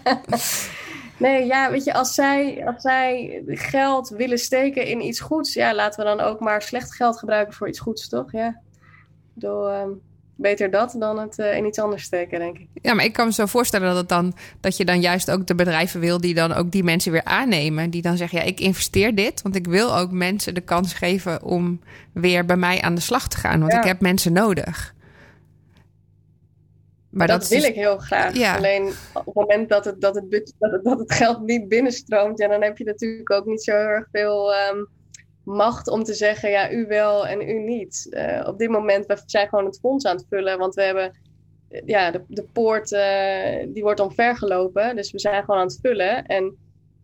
[1.16, 5.74] nee, ja, weet je, als zij, als zij geld willen steken in iets goeds, ja,
[5.74, 8.32] laten we dan ook maar slecht geld gebruiken voor iets goeds, toch?
[8.32, 8.60] Ja.
[9.34, 10.02] Door, um,
[10.40, 12.66] beter dat dan het uh, in iets anders steken, denk ik.
[12.82, 15.46] Ja, maar ik kan me zo voorstellen dat, het dan, dat je dan juist ook
[15.46, 17.90] de bedrijven wil die dan ook die mensen weer aannemen.
[17.90, 21.42] Die dan zeggen, ja, ik investeer dit, want ik wil ook mensen de kans geven
[21.42, 21.80] om
[22.12, 23.60] weer bij mij aan de slag te gaan.
[23.60, 24.94] Want ik heb mensen nodig.
[27.10, 28.36] Maar dat, dat wil ik heel graag.
[28.36, 28.56] Ja.
[28.56, 32.38] Alleen op het moment dat het, dat, het, dat, het, dat het geld niet binnenstroomt,
[32.38, 34.52] ja, dan heb je natuurlijk ook niet zo heel erg veel...
[34.70, 34.88] Um,
[35.50, 38.06] macht om te zeggen, ja, u wel en u niet.
[38.10, 41.18] Uh, op dit moment, we zijn gewoon het fonds aan het vullen, want we hebben,
[41.84, 44.96] ja, de, de poort, uh, die wordt omvergelopen.
[44.96, 46.26] Dus we zijn gewoon aan het vullen.
[46.26, 46.56] En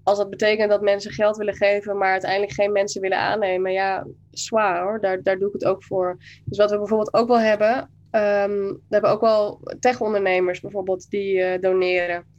[0.02, 4.06] als dat betekent dat mensen geld willen geven, maar uiteindelijk geen mensen willen aannemen, ja,
[4.30, 6.16] zwaar hoor, daar, daar doe ik het ook voor.
[6.44, 7.76] Dus wat we bijvoorbeeld ook wel hebben,
[8.11, 12.36] um, we hebben ook wel tech-ondernemers bijvoorbeeld die doneren.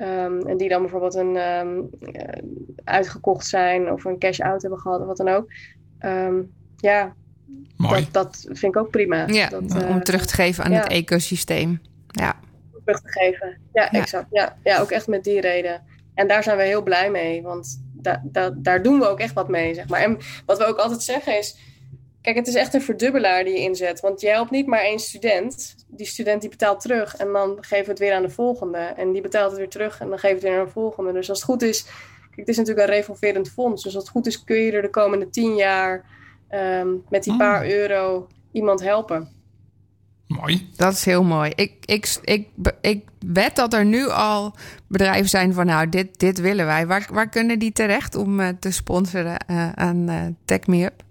[0.00, 1.90] Um, en die dan bijvoorbeeld een um,
[2.84, 5.52] uitgekocht zijn of een cash-out hebben gehad of wat dan ook.
[6.00, 7.14] Um, ja,
[7.76, 9.26] Dat, dat vind ik ook prima.
[9.26, 10.80] Ja, dat, om uh, terug te geven aan ja.
[10.80, 11.80] het ecosysteem.
[12.06, 12.36] Ja.
[12.84, 13.58] Terug te geven.
[13.72, 14.26] Ja, ja, exact.
[14.30, 15.82] Ja, ja, ook echt met die reden.
[16.14, 19.34] En daar zijn we heel blij mee, want da, da, daar doen we ook echt
[19.34, 20.00] wat mee, zeg maar.
[20.00, 21.58] En wat we ook altijd zeggen is
[22.22, 24.00] Kijk, het is echt een verdubbelaar die je inzet.
[24.00, 25.74] Want je helpt niet maar één student.
[25.88, 28.78] Die student die betaalt terug en dan geven we het weer aan de volgende.
[28.78, 31.12] En die betaalt het weer terug en dan geven we het weer aan de volgende.
[31.12, 33.82] Dus als het goed is, kijk, het is natuurlijk een revolverend fonds.
[33.82, 36.04] Dus als het goed is, kun je er de komende tien jaar
[36.50, 39.28] um, met die paar euro iemand helpen.
[40.26, 40.68] Mooi.
[40.76, 41.52] Dat is heel mooi.
[41.54, 42.48] Ik, ik, ik,
[42.80, 44.54] ik wed dat er nu al
[44.86, 46.86] bedrijven zijn van nou, dit, dit willen wij.
[46.86, 51.02] Waar, waar kunnen die terecht om uh, te sponsoren uh, aan uh, Tech Me Up?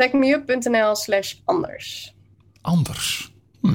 [0.00, 2.14] techmeup.nl slash anders.
[2.60, 3.34] Anders.
[3.60, 3.74] Hm.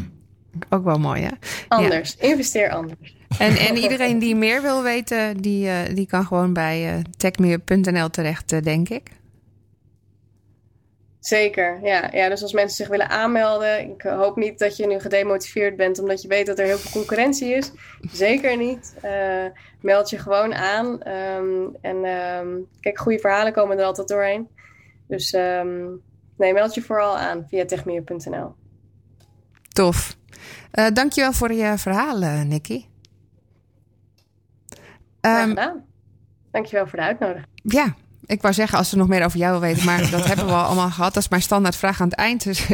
[0.70, 1.30] Ook wel mooi, hè?
[1.68, 2.16] Anders.
[2.16, 3.16] Investeer anders.
[3.38, 8.10] En, en iedereen die meer wil weten, die, uh, die kan gewoon bij uh, techmeup.nl
[8.10, 9.12] terecht, uh, denk ik.
[11.20, 12.10] Zeker, ja.
[12.12, 12.30] ja.
[12.30, 16.22] Dus als mensen zich willen aanmelden, ik hoop niet dat je nu gedemotiveerd bent omdat
[16.22, 17.72] je weet dat er heel veel concurrentie is.
[18.12, 18.96] Zeker niet.
[19.06, 19.46] Uh,
[19.82, 20.86] meld je gewoon aan.
[21.08, 24.48] Um, en um, kijk, goede verhalen komen er altijd doorheen.
[25.08, 26.02] Dus um,
[26.38, 28.56] nee, meld je vooral aan via techmeer.nl.
[29.68, 30.18] Tof.
[30.74, 32.86] Uh, dankjewel voor je verhaal, uh, Nicky.
[35.22, 35.84] Graag gedaan.
[36.52, 37.48] Dankjewel voor de uitnodiging.
[37.64, 37.96] Ja,
[38.26, 40.52] ik wou zeggen als ze nog meer over jou wil weten, maar dat hebben we
[40.52, 41.14] al allemaal gehad.
[41.14, 42.44] Dat is mijn standaard vraag aan het eind.
[42.44, 42.68] Dus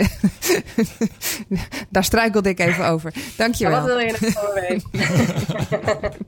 [1.89, 3.13] daar struikelde ik even over.
[3.37, 3.79] Dankjewel.
[3.79, 4.89] Wat wil je nog weten?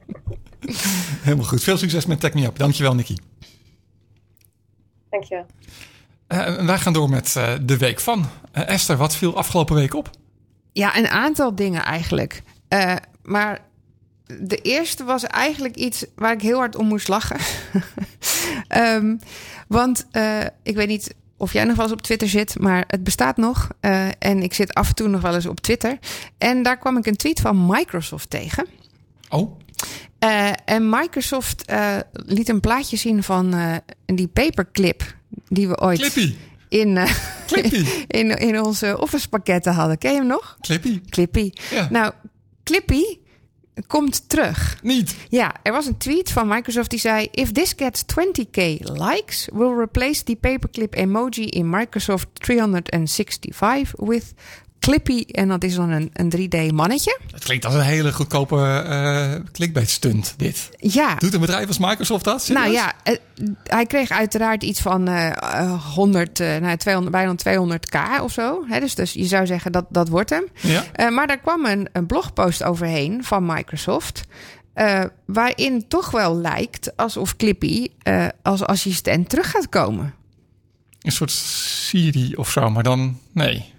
[1.22, 1.64] Helemaal goed.
[1.64, 2.58] Veel succes met Tech Me Up.
[2.58, 3.16] Dankjewel, Nicky.
[5.10, 5.46] Dankjewel.
[6.34, 8.26] Uh, wij gaan door met uh, de week van.
[8.54, 10.10] Uh, Esther, wat viel afgelopen week op?
[10.72, 12.42] Ja, een aantal dingen eigenlijk.
[13.24, 13.60] maar
[14.40, 17.38] de eerste was eigenlijk iets waar ik heel hard om moest lachen.
[18.78, 19.20] um,
[19.68, 20.08] want
[20.64, 23.70] ik weet niet of jij nog wel eens op Twitter zit, maar het bestaat nog.
[24.20, 26.00] En ik zit af en toe nog wel eens op Twitter.
[26.38, 28.66] En daar kwam ik een tweet van Microsoft tegen.
[29.30, 29.60] Oh.
[30.66, 31.74] En Microsoft
[32.12, 33.56] liet een plaatje zien van
[34.06, 35.16] die paperclip
[35.50, 36.00] die we ooit.
[36.00, 36.36] Clippy.
[36.68, 37.00] In,
[37.48, 37.86] Clippy.
[38.20, 39.98] in, in onze Office pakketten hadden.
[39.98, 40.58] Ken je hem nog?
[40.62, 41.02] Clippy.
[41.10, 41.52] Clippy.
[41.72, 41.88] Ja.
[41.92, 42.14] Nou,
[42.64, 43.04] Clippy
[43.88, 44.78] komt terug.
[44.82, 45.16] Niet?
[45.30, 49.78] Ja, er was een tweet van Microsoft die zei: If this gets 20k likes, we'll
[49.78, 54.34] replace the paperclip emoji in Microsoft 365 with
[54.84, 55.24] Clippy.
[55.32, 57.20] En dat is dan een, een 3D mannetje.
[57.32, 60.70] Het klinkt als een hele goedkope uh, clickbait stunt, dit.
[60.78, 61.16] Ja.
[61.16, 62.44] Doet een bedrijf als Microsoft dat?
[62.44, 62.64] Serieus?
[62.64, 63.18] Nou ja, uh,
[63.64, 67.36] hij kreeg uiteraard iets van uh, 100, nou, 200, bijna
[68.18, 68.64] 200k of zo.
[68.68, 70.48] Hè, dus, dus je zou zeggen dat dat wordt hem.
[70.62, 71.10] Ja.
[71.10, 74.24] maar daar kwam een, een blogpost overheen van Microsoft.
[74.76, 80.14] Uh, waarin toch wel lijkt alsof Clippy uh, als assistent terug gaat komen.
[81.02, 83.74] Een soort Siri of zo, maar dan nee.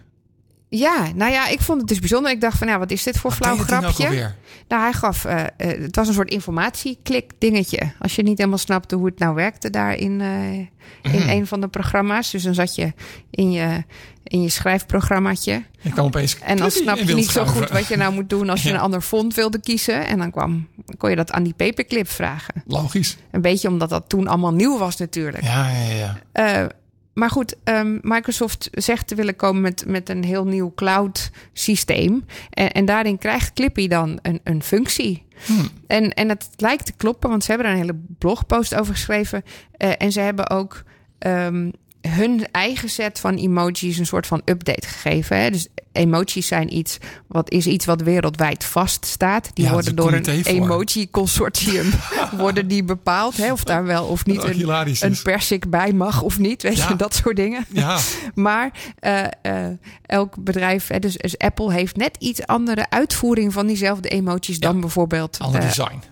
[0.79, 2.31] Ja, nou ja, ik vond het dus bijzonder.
[2.31, 4.09] Ik dacht van, ja, wat is dit voor Wat flauw grapje?
[4.09, 4.29] nou
[4.69, 7.93] nou, hij gaf, uh, uh, het was een soort informatieklik dingetje.
[7.99, 10.69] Als je niet helemaal snapte hoe het nou werkte daar in, uh, in
[11.03, 11.29] Mhm.
[11.29, 12.31] een van de programma's.
[12.31, 12.93] Dus dan zat je
[13.31, 13.85] in je,
[14.25, 15.63] in je schrijfprogrammaatje.
[15.83, 18.51] Ik kwam opeens En dan snap je niet zo goed wat je nou moet doen
[18.51, 18.75] als je Ja.
[18.75, 20.07] een ander font wilde kiezen.
[20.07, 22.63] En dan kwam, kon je dat aan die paperclip vragen.
[22.67, 23.17] Logisch.
[23.31, 25.43] Een beetje omdat dat toen allemaal nieuw was natuurlijk.
[25.45, 26.69] Ja, ja, ja.
[27.15, 32.25] Maar goed, um, Microsoft zegt te willen komen met, met een heel nieuw cloud systeem.
[32.51, 35.27] En, en daarin krijgt Clippy dan een, een functie.
[35.47, 35.69] Hmm.
[35.87, 39.43] En, en het lijkt te kloppen, want ze hebben er een hele blogpost over geschreven.
[39.79, 40.83] Uh, en ze hebben ook
[41.19, 41.73] um,
[42.09, 45.41] hun eigen set van emojis een soort van update gegeven.
[45.41, 45.51] Hè?
[45.51, 49.51] Dus emojis zijn iets wat is iets wat wereldwijd vaststaat.
[49.55, 50.63] Die Ja, worden door een een comité voor.
[50.65, 51.91] emoji consortium
[52.37, 53.37] worden die bepaald.
[53.37, 53.53] Hè?
[53.53, 56.63] Of daar wel of niet een, een persik bij mag of niet.
[56.63, 56.89] Weet Ja.
[56.89, 57.65] je, dat soort dingen.
[57.69, 57.99] Ja,
[58.35, 59.67] Maar uh, uh,
[60.07, 64.81] elk bedrijf, hè, dus, dus Apple heeft net iets andere uitvoering van diezelfde emojis dan
[64.81, 66.03] bijvoorbeeld ander uh, design.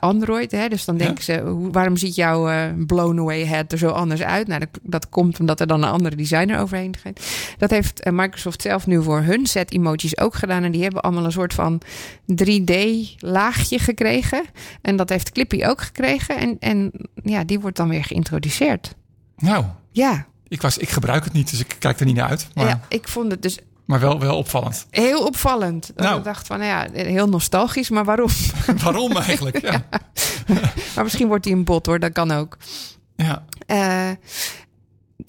[0.00, 0.50] Android.
[0.50, 0.68] Hè?
[0.68, 1.04] Dus dan Ja.
[1.04, 4.46] denken ze, hoe, waarom ziet jouw uh, blown away head er zo anders uit?
[4.46, 7.20] Nou, dat, dat komt omdat er dan een andere designer overheen gaat.
[7.58, 10.62] Dat heeft uh, Microsoft zelf nu voor hun set emojis ook gedaan.
[10.62, 11.82] En die hebben allemaal een soort van
[12.32, 14.42] 3D-laagje gekregen.
[14.82, 16.36] En dat heeft Clippy ook gekregen.
[16.38, 16.90] En, en
[17.22, 18.94] ja, die wordt dan weer geïntroduceerd.
[19.36, 22.48] Nou, Ja, ik, was, ik gebruik het niet, dus ik kijk er niet naar uit.
[22.54, 23.58] Maar, ja ik vond het dus
[23.90, 24.86] maar wel, wel opvallend.
[24.90, 25.92] heel opvallend.
[25.96, 26.18] Nou.
[26.18, 28.28] Ik dacht van, nou ja, heel nostalgisch, maar waarom?
[28.84, 29.60] Waarom eigenlijk?
[29.70, 29.82] Ja.
[30.94, 32.56] maar misschien wordt hij een bot hoor, dat kan ook.
[33.16, 33.44] ja.
[33.66, 34.10] Uh,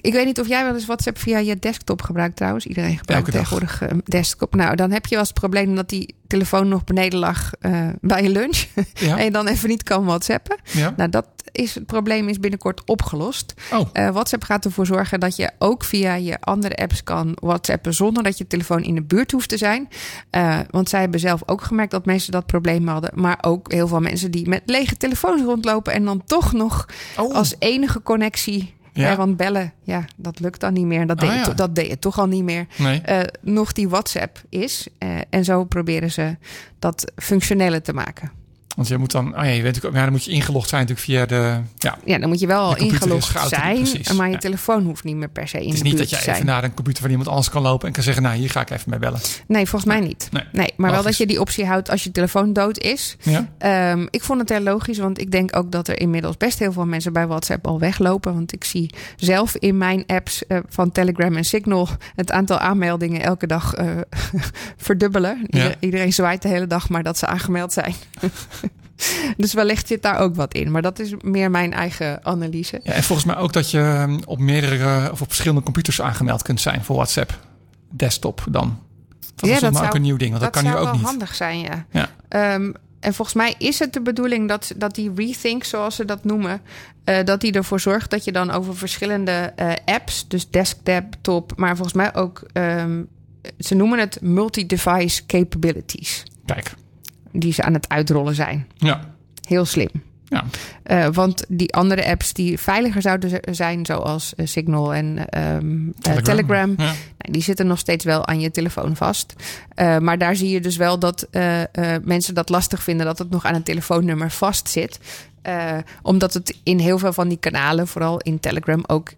[0.02, 2.65] ik weet niet of jij wel eens WhatsApp via je desktop gebruikt trouwens.
[2.65, 4.56] Iedereen gebruikt Elke tegenwoordig uh, desktop.
[4.56, 7.89] Nou, dan heb je wel eens het probleem dat die telefoon nog beneden lag uh,
[8.02, 8.65] bij je lunch.
[8.93, 9.17] Ja.
[9.17, 10.58] en je dan even niet kan WhatsAppen.
[10.63, 10.93] ja.
[10.97, 13.53] Nou, dat is, het probleem is binnenkort opgelost.
[13.73, 17.93] Oh, Uh, WhatsApp gaat ervoor zorgen dat je ook via je andere apps kan WhatsAppen
[17.93, 19.87] zonder dat je telefoon in de buurt hoeft te zijn.
[20.31, 23.11] Uh, want zij hebben zelf ook gemerkt dat mensen dat probleem hadden.
[23.13, 26.86] Maar ook heel veel mensen die met lege telefoons rondlopen en dan toch nog
[27.17, 27.36] oh.
[27.36, 28.73] als enige connectie.
[28.93, 29.09] Ja.
[29.09, 29.15] Ja.
[29.15, 31.07] want bellen, ja, dat lukt dan niet meer.
[31.07, 31.53] Dat deed, Ah, je, ja.
[31.53, 32.65] dat deed toch al niet meer.
[32.78, 33.01] nee.
[33.09, 34.88] Uh, nog die WhatsApp is.
[34.99, 36.38] Uh, en zo proberen ze
[36.80, 38.32] dat functioneler te maken.
[38.76, 41.07] Want je moet dan, oh ja, je ook, ja, dan moet je ingelogd zijn natuurlijk
[41.07, 41.97] via de, ja.
[42.05, 44.13] Ja, dan moet je wel is ingelogd zijn, precies.
[44.13, 44.39] maar je Ja.
[44.39, 46.63] telefoon hoeft niet meer per se in Het is de niet dat je even naar
[46.63, 48.89] een computer van iemand anders kan lopen en kan zeggen, nou, hier ga ik even
[48.89, 49.19] mee bellen.
[49.47, 50.28] Nee, volgens mij niet.
[50.32, 50.43] Nee.
[50.51, 53.17] Nee, maar wel dat je die optie houdt als je telefoon dood is.
[53.22, 53.49] Ja?
[53.57, 56.72] Ehm, ik vond het heel logisch, want ik denk ook dat er inmiddels best heel
[56.72, 58.34] veel mensen bij WhatsApp al weglopen.
[58.34, 63.22] Want ik zie zelf in mijn apps eh, van Telegram en Signal het aantal aanmeldingen
[63.22, 63.88] elke dag eh,
[64.78, 65.45] verdubbelen.
[65.49, 65.76] Ieder-.
[65.80, 67.93] Iedereen zwaait de hele dag maar dat ze aangemeld zijn.
[69.38, 70.72] dus wellicht zit daar ook wat in.
[70.72, 72.80] Maar dat is meer mijn eigen analyse.
[72.84, 76.41] Ja, en volgens mij ook dat je ehm, op meerdere of op verschillende computers aangemeld
[76.41, 77.39] kunt zijn voor WhatsApp.
[77.89, 78.80] Desktop dan.
[79.36, 80.82] Dat Ja, is dat maar ook zou- een nieuw ding, want dat, kan nu zou
[80.82, 81.06] ook wel niet.
[81.06, 81.86] handig zijn, ja.
[81.91, 82.10] Ja.
[82.28, 86.24] Ehm, en volgens mij is het de bedoeling dat, dat die rethink, zoals ze dat
[86.24, 86.62] noemen,
[87.04, 91.54] eh, dat die ervoor zorgt dat je dan over verschillende eh, apps, dus desktop, top,
[91.56, 93.02] maar volgens mij ook, ehm,
[93.60, 96.74] ze noemen het multi-device capabilities, Kijk.
[97.32, 98.67] Die ze aan het uitrollen zijn.
[98.77, 98.99] Ja.
[99.47, 99.89] Heel slim.
[100.32, 100.43] Ja.
[100.84, 106.15] Eh, want die andere apps die veiliger zouden zijn, zoals eh, Signal en ehm, eh,
[106.15, 106.84] Telegram, Ja.
[106.84, 109.34] nou, die zitten nog steeds wel aan je telefoon vast.
[109.99, 111.27] Maar daar zie je dus wel dat
[112.03, 114.99] mensen dat lastig vinden dat het nog aan een telefoonnummer vast zit.
[116.01, 119.09] Omdat het in heel veel van die kanalen, vooral in Telegram, ook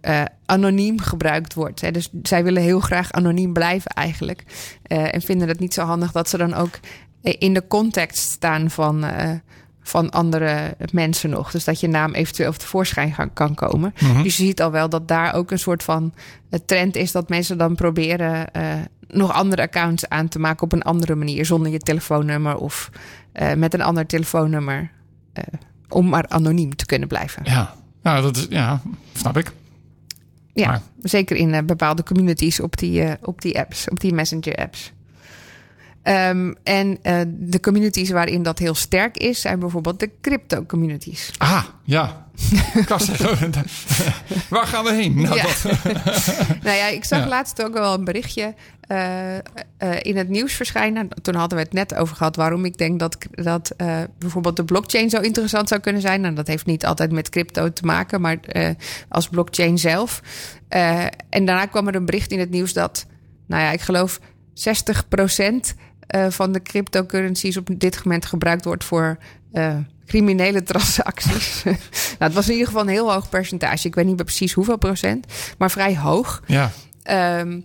[0.45, 1.82] anoniem gebruikt wordt.
[1.82, 1.91] Hè.
[1.91, 4.43] Dus zij willen heel graag anoniem blijven eigenlijk.
[4.84, 6.80] En vinden het niet zo handig dat ze dan ook
[7.24, 9.32] in de context staan van, eh,
[9.82, 11.51] van andere mensen nog.
[11.51, 13.93] Dus dat je naam eventueel tevoorschijn gaan- kan komen.
[13.99, 14.24] Mhm.
[14.24, 16.13] Dus je ziet al wel dat daar ook een soort van
[16.49, 18.63] eh, trend is dat mensen dan proberen eh,
[19.07, 22.89] nog andere accounts aan te maken op een andere manier, zonder je telefoonnummer of
[23.55, 24.91] met een ander telefoonnummer.
[25.89, 27.41] om maar anoniem te kunnen blijven.
[27.45, 27.74] Ja.
[28.03, 28.82] Nou, dat is, ja,
[29.13, 29.51] snap ik.
[30.53, 34.93] Ja, Maar- zeker in bepaalde communities op die, op die apps, op die messenger apps.
[36.04, 41.32] Ehm, en eh, de communities waarin dat heel sterk is, zijn bijvoorbeeld de crypto communities.
[41.38, 42.28] Ah, ja.
[44.49, 45.22] Waar gaan we heen?
[45.22, 45.45] Nou, Ja.
[46.64, 47.28] nou ja, ik zag Ja.
[47.28, 49.41] laatst ook wel een berichtje eh, eh,
[50.01, 51.08] in het nieuws verschijnen.
[51.22, 53.76] Toen hadden we het net over gehad waarom ik denk dat, dat
[54.20, 56.22] bijvoorbeeld de blockchain zo interessant zou kunnen zijn.
[56.22, 58.38] Nou, dat heeft niet altijd met crypto te maken, maar
[59.10, 60.22] als blockchain zelf.
[61.30, 63.06] En daarna kwam er een bericht in het nieuws dat,
[63.47, 64.20] nou ja, ik geloof
[64.54, 65.74] 60%
[66.14, 69.18] eh, van de cryptocurrencies op dit moment gebruikt wordt voor
[69.51, 71.64] eh, criminele transacties.
[71.64, 71.78] nou,
[72.18, 73.88] het was in ieder geval een heel hoog percentage.
[73.88, 75.26] Ik weet niet meer precies hoeveel procent,
[75.57, 76.43] maar vrij hoog.
[76.47, 76.72] ja.
[77.03, 77.59] Ehm,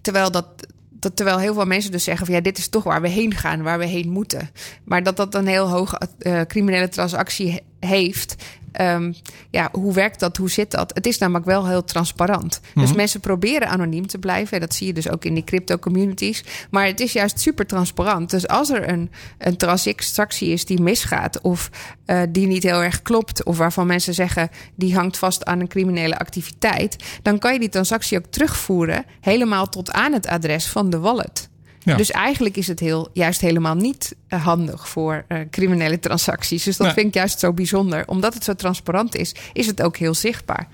[0.00, 0.46] terwijl dat,
[0.90, 3.34] dat terwijl heel veel mensen dus zeggen van ja, dit is toch waar we heen
[3.34, 4.50] gaan, waar we heen moeten.
[4.84, 8.34] Maar dat dat een heel hoge eh, criminele transactie he- heeft.
[8.72, 9.12] Ehm,
[9.50, 10.36] ja, hoe werkt dat?
[10.36, 10.94] Hoe zit dat?
[10.94, 12.60] Het is namelijk wel heel transparant.
[12.74, 14.54] Dus mensen proberen anoniem te blijven.
[14.54, 16.44] En dat zie je dus ook in die crypto communities.
[16.70, 18.30] Maar het is juist super transparant.
[18.30, 21.70] Dus als er een, een transactie is die misgaat of
[22.04, 25.68] eh, die niet heel erg klopt, of waarvan mensen zeggen die hangt vast aan een
[25.68, 30.90] criminele activiteit, dan kan je die transactie ook terugvoeren helemaal tot aan het adres van
[30.90, 31.48] de wallet.
[31.82, 31.96] Ja.
[31.96, 36.62] Dus eigenlijk is het heel, juist helemaal niet eh, handig voor eh, criminele transacties.
[36.62, 36.94] Dus dat Nee.
[36.96, 38.02] vind ik juist zo bijzonder.
[38.06, 40.68] Omdat het zo transparant is, is het ook heel zichtbaar.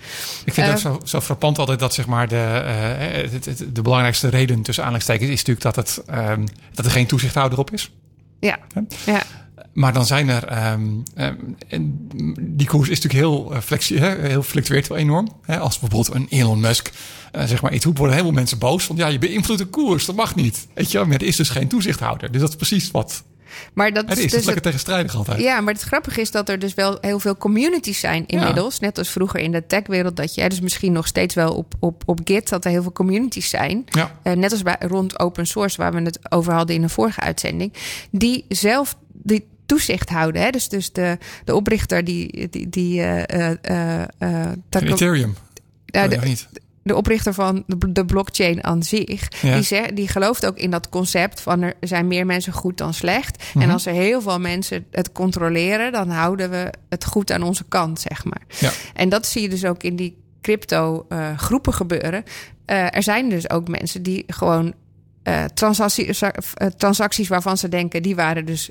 [0.44, 3.82] Ik vind het Eh, ook zo, zo frappant altijd dat zeg maar de, het- de
[3.82, 7.90] belangrijkste reden tussen aanleidingstekens is natuurlijk dat, het, ehm, dat er geen toezichthouder op is.
[8.40, 8.58] Ja,
[9.04, 9.22] ja.
[9.74, 10.44] Maar dan zijn er.
[10.44, 10.82] ehm,
[11.14, 11.34] ehm,
[12.40, 15.28] die koers is natuurlijk heel, eh, flexi- hè, heel fluctueert wel enorm.
[15.42, 16.90] Hè, als bijvoorbeeld een Elon Musk
[17.32, 18.86] eh, zeg maar iets doet, worden heel veel mensen boos.
[18.86, 20.66] Want ja, je beïnvloedt de koers, dat mag niet.
[20.74, 22.32] Weet je, maar er is dus geen toezichthouder.
[22.32, 23.22] Dus dat is precies wat
[23.74, 24.24] Maar dat het is.
[24.30, 25.40] dus is lekker tegenstrijdig altijd.
[25.40, 28.80] Ja, maar het grappige is dat er dus wel heel veel communities zijn inmiddels.
[28.80, 30.16] Net als vroeger in de techwereld.
[30.16, 32.92] Dat je dus misschien nog steeds wel op, op, op Git dat er heel veel
[32.92, 33.84] communities zijn.
[33.84, 34.18] Ja.
[34.22, 37.20] Eh, net als bij, rond open source, waar we het over hadden in een vorige
[37.20, 37.72] uitzending.
[38.10, 40.42] Die zelf die toezicht houden.
[40.42, 40.50] Hè?
[40.50, 42.48] Dus, dus de, de oprichter die.
[42.48, 45.36] die, die eh, eh, eh, Ethereum.
[45.86, 46.48] ja, Oh, de, niet.
[46.82, 49.54] de oprichter van de, blockchain aan zich, Ja.
[49.54, 52.94] die, zegt, die gelooft ook in dat concept van er zijn meer mensen goed dan
[52.94, 53.42] slecht.
[53.54, 53.64] Mhm.
[53.64, 57.64] En als er heel veel mensen het controleren, dan houden we het goed aan onze
[57.68, 58.42] kant, zeg maar.
[58.58, 58.70] Ja.
[58.94, 61.06] En dat zie je dus ook in die crypto
[61.36, 62.24] groepen gebeuren.
[62.66, 64.74] Er zijn dus ook mensen die gewoon
[65.24, 68.70] eh, transacties, eh, transacties waarvan ze denken die waren dus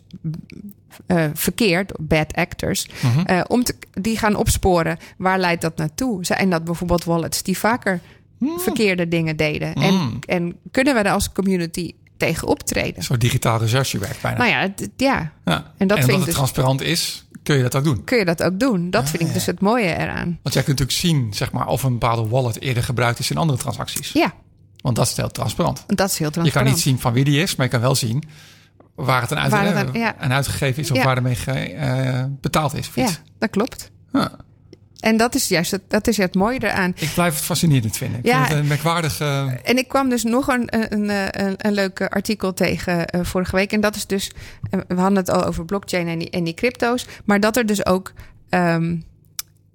[1.07, 3.19] eh, verkeerd, bad actors, Mhm.
[3.19, 6.25] eh, om te, die gaan opsporen waar leidt dat naartoe.
[6.25, 7.99] Zijn dat bijvoorbeeld wallets die vaker
[8.57, 9.73] verkeerde dingen deden?
[9.73, 10.19] En, Mm.
[10.25, 13.03] en kunnen we er als community tegen optreden?
[13.03, 14.37] Zo digitaal recherchewerk bijna.
[14.37, 15.71] Nou ja, het- ja, ja.
[15.77, 18.03] en dat en vind ik het dus- transparant is, kun je dat ook doen.
[18.03, 18.89] kun je dat ook doen.
[18.89, 19.33] Dat Ah, vind ik ja.
[19.33, 20.39] dus het mooie eraan.
[20.41, 23.37] Want jij kunt natuurlijk zien zeg maar, of een bepaalde wallet eerder gebruikt is in
[23.37, 24.11] andere transacties.
[24.11, 24.33] Ja,
[24.83, 25.83] Want dat is heel transparant.
[25.87, 26.75] dat is heel Je kan transparant.
[26.75, 28.23] niet zien van wie die is, maar je kan wel zien
[28.95, 30.15] waar het aan, uit, Waar het eh, aan- ja.
[30.19, 31.03] aan uitgegeven is of Ja.
[31.03, 32.89] waar ermee ge- eh, betaald is.
[32.95, 33.09] Ja,
[33.39, 33.91] dat klopt.
[34.11, 34.25] Huh.
[34.99, 36.93] En dat is juist het, dat is het mooie eraan.
[36.95, 38.19] Ik blijf het fascinerend vinden.
[38.19, 38.37] Ik Ja.
[38.37, 39.19] vind het een merkwaardig...
[39.19, 43.21] eh, En ik kwam dus nog een, een, een, een, een leuk artikel tegen eh,
[43.23, 43.71] vorige week.
[43.71, 44.31] En dat is dus,
[44.69, 47.05] eh, we hadden het al over blockchain en die, en die crypto's.
[47.25, 48.13] Maar dat er dus ook
[48.49, 48.95] ehm,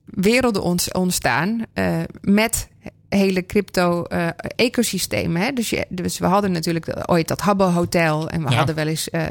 [0.04, 2.68] werelden ons, ontstaan eh, met
[3.08, 5.42] hele crypto-ecosystemen.
[5.42, 8.28] hè dus, je, dus we hadden natuurlijk ooit dat Habbo Hotel.
[8.30, 8.56] En we Ja.
[8.56, 9.22] hadden wel eens, eh,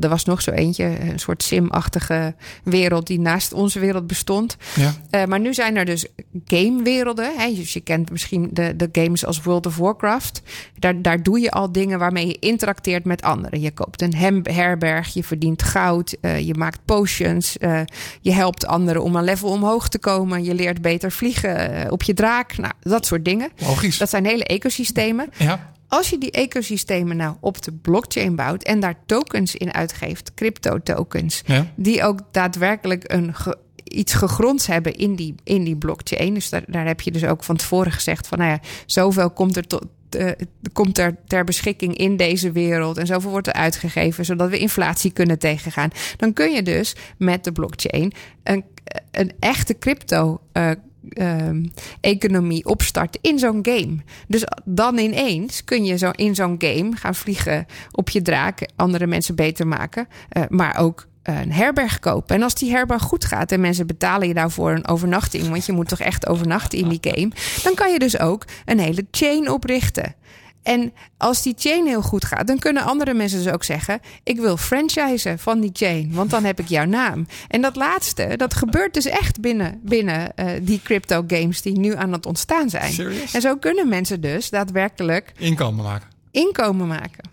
[0.00, 2.34] er was nog zo eentje, een soort sim-achtige
[2.64, 4.56] wereld die naast onze wereld bestond.
[4.74, 4.92] ja.
[5.10, 6.06] Eh, maar nu zijn er dus
[6.44, 7.32] gamewerelden.
[7.36, 7.54] Hè?
[7.54, 10.42] Dus je kent misschien de, de games als World of Warcraft.
[10.78, 13.60] Daar, daar doe je al dingen waarmee je interacteert met anderen.
[13.60, 17.58] Je koopt een hem- herberg, je verdient goud, eh, je maakt potions.
[17.58, 17.80] eh,
[18.20, 20.44] je helpt anderen om een level omhoog te komen.
[20.44, 22.56] Je leert beter vliegen eh, op je draak.
[22.56, 23.50] Nou, dat soort dingen.
[23.58, 23.98] Logisch.
[23.98, 25.28] Dat zijn hele ecosystemen.
[25.38, 25.72] Ja.
[25.88, 31.42] Als je die ecosystemen nou op de blockchain bouwt en daar tokens in uitgeeft, crypto-tokens,
[31.46, 31.66] Ja.
[31.76, 36.34] die ook daadwerkelijk een ge- iets gegronds hebben in die, in die blockchain.
[36.34, 39.56] Dus daar, daar heb je dus ook van tevoren gezegd van, nou ja, zoveel komt
[39.56, 39.84] er tot.
[40.10, 40.30] eh,
[40.72, 45.10] komt er ter beschikking in deze wereld en zoveel wordt er uitgegeven zodat we inflatie
[45.10, 45.90] kunnen tegengaan.
[46.16, 48.64] Dan kun je dus met de blockchain een,
[49.10, 50.70] een echte crypto eh,
[51.12, 51.64] ehm,
[52.00, 53.96] economie opstarten in zo'n game.
[54.28, 59.06] Dus dan ineens kun je zo in zo'n game gaan vliegen op je draak, andere
[59.06, 62.36] mensen beter maken, eh, maar ook een herberg kopen.
[62.36, 65.72] En als die herberg goed gaat en mensen betalen je daarvoor een overnachting, want je
[65.72, 67.30] moet toch echt overnachten in die game,
[67.62, 70.14] dan kan je dus ook een hele chain oprichten.
[70.62, 74.40] En als die chain heel goed gaat, dan kunnen andere mensen dus ook zeggen: Ik
[74.40, 77.26] wil franchisen van die chain, want dan heb ik jouw naam.
[77.48, 81.96] En dat laatste, dat gebeurt dus echt binnen, binnen eh, die crypto games die nu
[81.96, 82.92] aan het ontstaan zijn.
[82.92, 83.34] Serious?
[83.34, 86.08] En zo kunnen mensen dus daadwerkelijk Inkomen maken.
[86.30, 87.30] inkomen maken.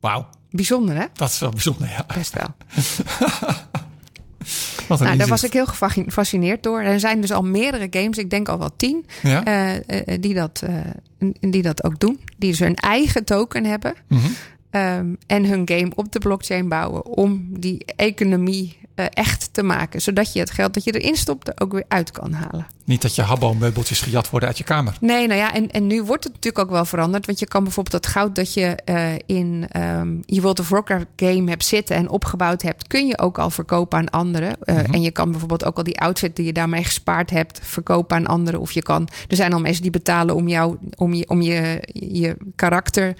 [0.00, 0.28] Wauw.
[0.50, 1.04] Bijzonder, hè?
[1.12, 2.06] Dat is wel bijzonder, ja.
[2.14, 2.54] Best wel.
[4.88, 6.80] Wat Nou, daar was ik heel gefascineerd door.
[6.80, 9.44] Er zijn dus al meerdere games, ik denk al wel tien, Ja?
[9.44, 10.74] eh, eh, die, dat, eh,
[11.50, 12.20] die dat ook doen.
[12.36, 13.94] Die dus hun eigen token hebben.
[14.08, 14.26] Mhm.
[14.78, 20.02] Ehm, en hun game op de blockchain bouwen om die economie eh, echt te maken.
[20.02, 22.66] Zodat je het geld dat je erin stopt er ook weer uit kan halen.
[22.84, 24.96] Niet dat je habbo-meubeltjes gejat worden uit je kamer.
[25.00, 27.26] Nee, nou ja, en, en nu wordt het natuurlijk ook wel veranderd.
[27.26, 31.06] Want je kan bijvoorbeeld dat goud dat je eh, in ehm, je World of Warcraft
[31.16, 34.56] game hebt zitten en opgebouwd hebt, kun je ook al verkopen aan anderen.
[34.60, 38.16] Eh, En je kan bijvoorbeeld ook al die outfit die je daarmee gespaard hebt, verkopen
[38.16, 38.60] aan anderen.
[38.60, 41.82] Of je kan, er zijn al mensen die betalen om jou, om je, om je,
[41.92, 43.16] je karakter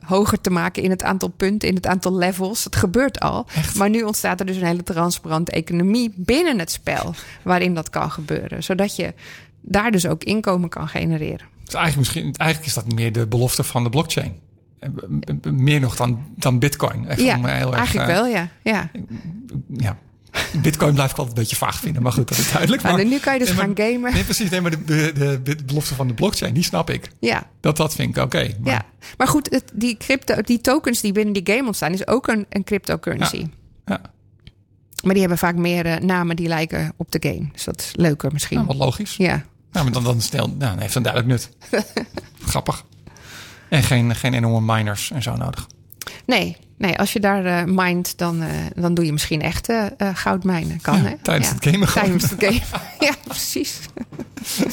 [0.00, 2.62] hoger te maken in het aantal punten, in het aantal levels.
[2.64, 3.46] Dat gebeurt al.
[3.76, 8.10] Maar nu ontstaat er dus een hele transparante economie binnen het spel waarin dat kan
[8.10, 8.62] gebeuren.
[8.64, 9.14] Zodat je
[9.60, 11.46] daar dus ook inkomen kan genereren.
[11.64, 14.34] Dus eigenlijk, misschien, eigenlijk is dat meer de belofte van de blockchain.
[14.78, 17.08] Eh, m- m- Meer nog dan, dan bitcoin.
[17.08, 18.48] Echt Ja, heel erg, eigenlijk eh, wel, ja.
[18.62, 18.90] ja.
[19.76, 19.96] Ja.
[20.62, 22.02] Bitcoin blijf ik altijd een beetje vaag vinden.
[22.02, 22.82] Maar goed, dat is duidelijk.
[22.82, 24.12] Maar, nu kan je dus maar- gaan gamen.
[24.12, 24.50] Nee, precies.
[24.50, 27.10] Nee, maar de, de, de, belofte van de blockchain, die snap ik.
[27.20, 28.54] Ja, Dat, dat vind ik oké.
[28.60, 28.82] maar- ja.
[29.16, 32.46] Maar goed, het, die, crypto, die tokens die binnen die game ontstaan, is ook een,
[32.48, 33.46] een cryptocurrency.
[33.86, 34.00] Ja.
[35.02, 37.48] Maar die hebben vaak meer eh, namen die lijken op de game.
[37.52, 38.56] Dus dat is leuker misschien.
[38.56, 39.14] Nou, wat logisch.
[39.16, 39.44] Ja.
[39.72, 41.50] Nou, maar dan, dan, stel, nou, dan heeft het een duidelijk nut.
[42.50, 42.84] Grappig.
[43.68, 45.66] En geen, geen enorme miners en zo nodig.
[46.26, 49.86] Nee, nee, als je daar eh mined, dan, eh, dan doe je misschien echt eh,
[50.14, 50.80] goudmijnen.
[50.80, 51.16] Kan, Ja, hè?
[51.22, 52.18] tijdens het gamen gewoon.
[52.18, 52.60] Tijdens het game.
[53.06, 53.78] ja, precies.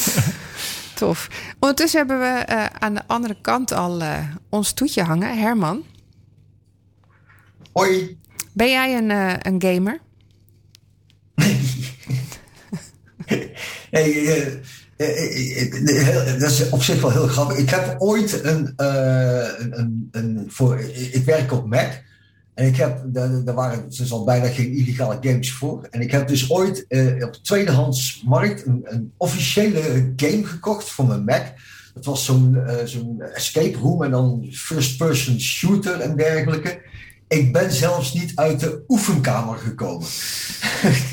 [0.95, 1.27] Tof.
[1.59, 4.17] Ondertussen hebben we eh, aan de andere kant al eh,
[4.49, 5.39] ons toetje hangen.
[5.39, 5.83] Herman,
[7.71, 8.17] Hoi.
[8.53, 9.99] ben jij een, eh, een gamer?
[13.91, 14.53] Hey, eh,
[15.05, 17.57] heel- dat is op zich wel heel grappig.
[17.57, 20.79] Ik heb ooit een, eh, een, een, voor,
[21.11, 22.01] ik werk op Mac.
[22.53, 25.87] En ik heb, daar, waren dus al bijna geen illegale games voor.
[25.91, 31.05] En ik heb dus ooit eh, op tweedehands markt een, een officiële game gekocht voor
[31.05, 31.43] mijn Mac.
[31.93, 36.81] Dat was zo'n eh, zo'n escape room en dan first person shooter en dergelijke.
[37.27, 40.07] Ik ben zelfs niet uit de oefenkamer gekomen.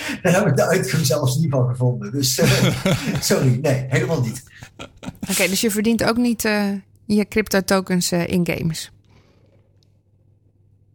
[0.22, 2.12] Daar heb ik de uitgang zelfs niet van gevonden.
[2.12, 2.74] Dus eh,
[3.20, 4.42] sorry, nee, helemaal niet.
[5.30, 6.68] Oké, dus je verdient ook niet eh,
[7.06, 8.90] je crypto tokens eh, in games.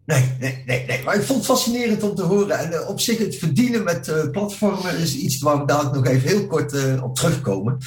[0.06, 1.04] Nee, nee, nee, nee.
[1.04, 2.60] Maar ik vond het fascinerend om te horen.
[2.60, 6.28] En op zich, het verdienen met eh, platformen is iets waar we dadelijk nog even
[6.30, 7.78] heel kort eh, op terugkomen.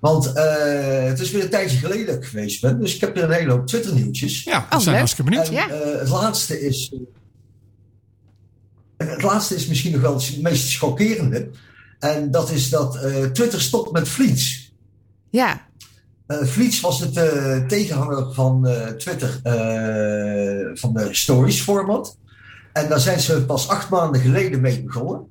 [0.00, 2.80] Want eh, het is weer een tijdje geleden dat ik geweest ben.
[2.80, 4.42] Dus ik heb weer een hele hoop Twitter-nieuwtjes.
[4.42, 5.48] Ja, we Oh, zijn hartstikke benieuwd.
[5.48, 5.68] En Ja.
[5.68, 6.94] eh, het laatste is.
[8.96, 11.50] Het laatste is misschien nog wel het meest schokkerende.
[11.98, 14.72] En dat is dat eh, Twitter stopt met fleets.
[15.30, 15.72] Ja,
[16.26, 18.68] Uh, Fleets was het uh, tegenhanger van
[18.98, 19.40] Twitter
[20.74, 22.18] van de stories format.
[22.72, 25.26] En daar zijn ze pas acht maanden geleden mee begonnen.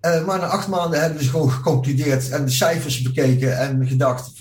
[0.00, 4.32] Maar na acht maanden hebben ze gewoon geconcludeerd en de cijfers bekeken en gedacht: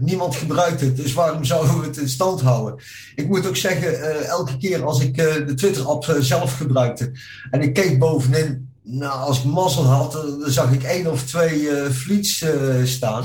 [0.00, 2.80] niemand gebruikt het, dus waarom zouden we het in stand houden?
[3.14, 7.12] Ik moet ook zeggen, elke keer als ik de Twitter-app zelf gebruikte
[7.50, 11.68] en ik keek bovenin, nou, als ik mazzel had, dan zag ik één of twee
[11.90, 12.44] Fleets
[12.84, 13.24] staan.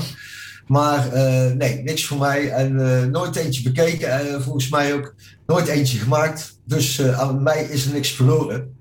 [0.66, 1.08] Maar
[1.56, 2.50] nee, niks voor mij.
[2.50, 4.10] En nooit eentje bekeken.
[4.10, 5.14] En volgens mij ook
[5.46, 6.58] nooit eentje gemaakt.
[6.64, 8.75] Dus aan mij is er niks verloren.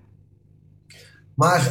[1.36, 1.61] Maar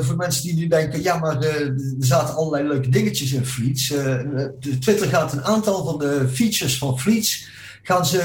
[0.00, 3.94] voor mensen die nu denken, ja, maar er zaten allerlei leuke dingetjes in Fleets.
[4.80, 8.18] Twitter gaat een aantal van de features van Fleets gaan ze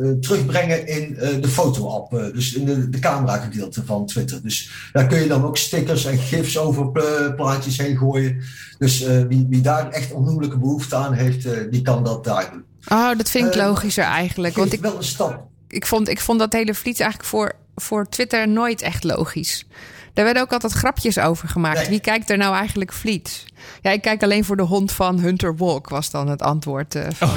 [0.00, 2.10] uh, terugbrengen in de foto-app.
[2.10, 4.42] Dus in de, de camera-gedeelte van Twitter.
[4.42, 6.90] Dus daar kun je dan ook stickers en gifs over
[7.36, 8.42] plaatjes heen gooien.
[8.78, 12.64] Dus wie, wie daar echt onnoemelijke behoefte aan heeft, die kan dat daar doen.
[12.88, 14.56] Oh, dat vind ik logischer eigenlijk.
[14.56, 15.42] Want ik, wel een stap.
[15.68, 19.66] Ik vond, ik vond dat hele vliet eigenlijk voor, voor Twitter nooit echt logisch.
[20.12, 21.88] Daar werden ook altijd grapjes over gemaakt.
[21.88, 23.44] Wie kijkt er nou eigenlijk Fleet?
[23.82, 26.94] Ja, ik kijk alleen voor de hond van Hunter Walk, was dan het antwoord.
[26.94, 27.36] Uh, van, oh,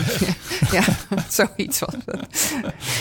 [0.77, 0.83] ja.
[1.29, 2.53] zoiets was het.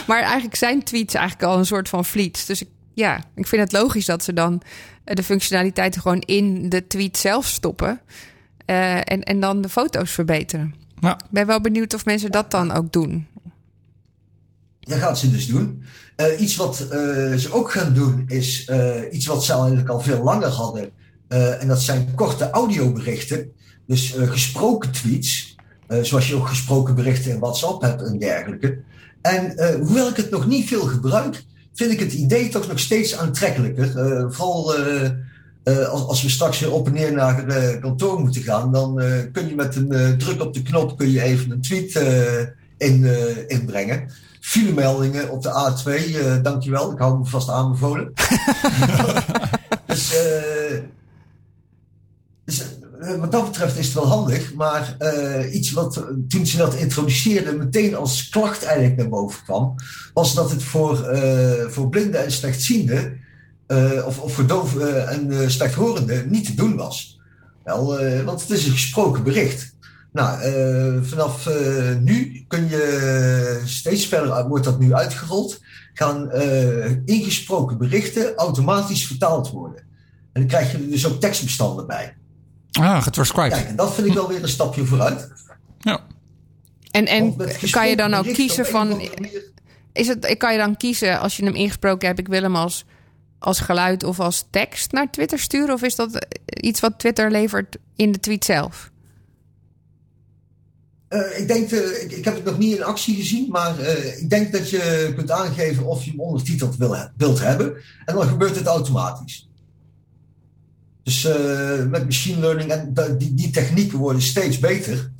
[0.06, 2.46] Maar eigenlijk zijn tweets eigenlijk al een soort van Fleet.
[2.46, 4.62] Dus ik, ja, ik vind het logisch dat ze dan
[5.04, 8.00] de functionaliteiten gewoon in de tweet zelf stoppen.
[8.66, 10.74] Uh, en, en dan de foto's verbeteren.
[11.00, 13.26] Ik ben wel benieuwd of mensen dat dan ook doen.
[14.80, 15.84] Dat gaat ze dus doen.
[16.16, 20.00] Uh, iets wat uh, ze ook gaan doen is uh, iets wat ze eigenlijk al
[20.00, 20.90] veel langer hadden.
[21.28, 23.52] en dat zijn korte audioberichten.
[23.86, 25.56] Dus gesproken tweets.
[25.88, 28.78] zoals je ook gesproken berichten in WhatsApp hebt en dergelijke.
[29.22, 31.44] En hoewel ik het nog niet veel gebruik,
[31.74, 33.92] vind ik het idee toch nog steeds aantrekkelijker.
[34.32, 34.74] vooral
[35.64, 39.02] als, als, we straks weer op en neer naar het kantoor moeten gaan, dan
[39.32, 41.92] kun je met een druk op de knop kun je even een tweet
[42.76, 43.04] in,
[43.48, 44.08] inbrengen
[44.44, 45.86] filemeldingen op de A2.
[45.86, 48.12] Uh, eh, dankjewel, ik hou me vast aanbevolen.
[49.86, 50.80] dus, uh,
[52.44, 52.64] dus
[53.00, 54.54] uh, wat dat betreft is het wel handig.
[54.54, 54.96] Maar
[55.50, 59.74] iets wat toen ze dat introduceerden meteen als klacht eigenlijk naar boven kwam.
[60.14, 61.18] Was dat het voor,
[61.68, 63.20] voor blinden en slechtzienden.
[64.06, 67.20] of, of voor doven en slechthorenden niet te doen was.
[67.64, 67.86] Wel,
[68.24, 69.73] want het is een gesproken bericht.
[70.14, 75.60] Nou, uh, vanaf uh, nu kun je steeds verder, wordt dat nu uitgerold,
[75.94, 79.78] gaan uh, ingesproken berichten automatisch vertaald worden.
[80.32, 82.16] En dan krijg je er dus ook tekstbestanden bij.
[82.72, 83.52] Ah, getranscribed.
[83.52, 85.32] Kijk, en dat vind ik wel weer een stapje vooruit.
[85.78, 86.00] Ja.
[86.90, 87.36] En, en
[87.70, 89.00] kan je dan ook kiezen van.
[89.92, 92.84] Is het, kan je dan kiezen als je hem ingesproken hebt, ik wil hem als,
[93.38, 95.74] als geluid of als tekst naar Twitter sturen?
[95.74, 98.92] Of is dat iets wat Twitter levert in de tweet zelf?
[101.14, 104.20] Uh, ik, denk, uh, ik, ik, heb het nog niet in actie gezien, maar uh,
[104.20, 107.74] ik denk dat je kunt aangeven of je hem ondertiteld wil, wilt hebben.
[108.04, 109.48] En dan gebeurt het automatisch.
[111.02, 111.22] Dus
[111.88, 115.10] met machine learning en die, die technieken worden steeds beter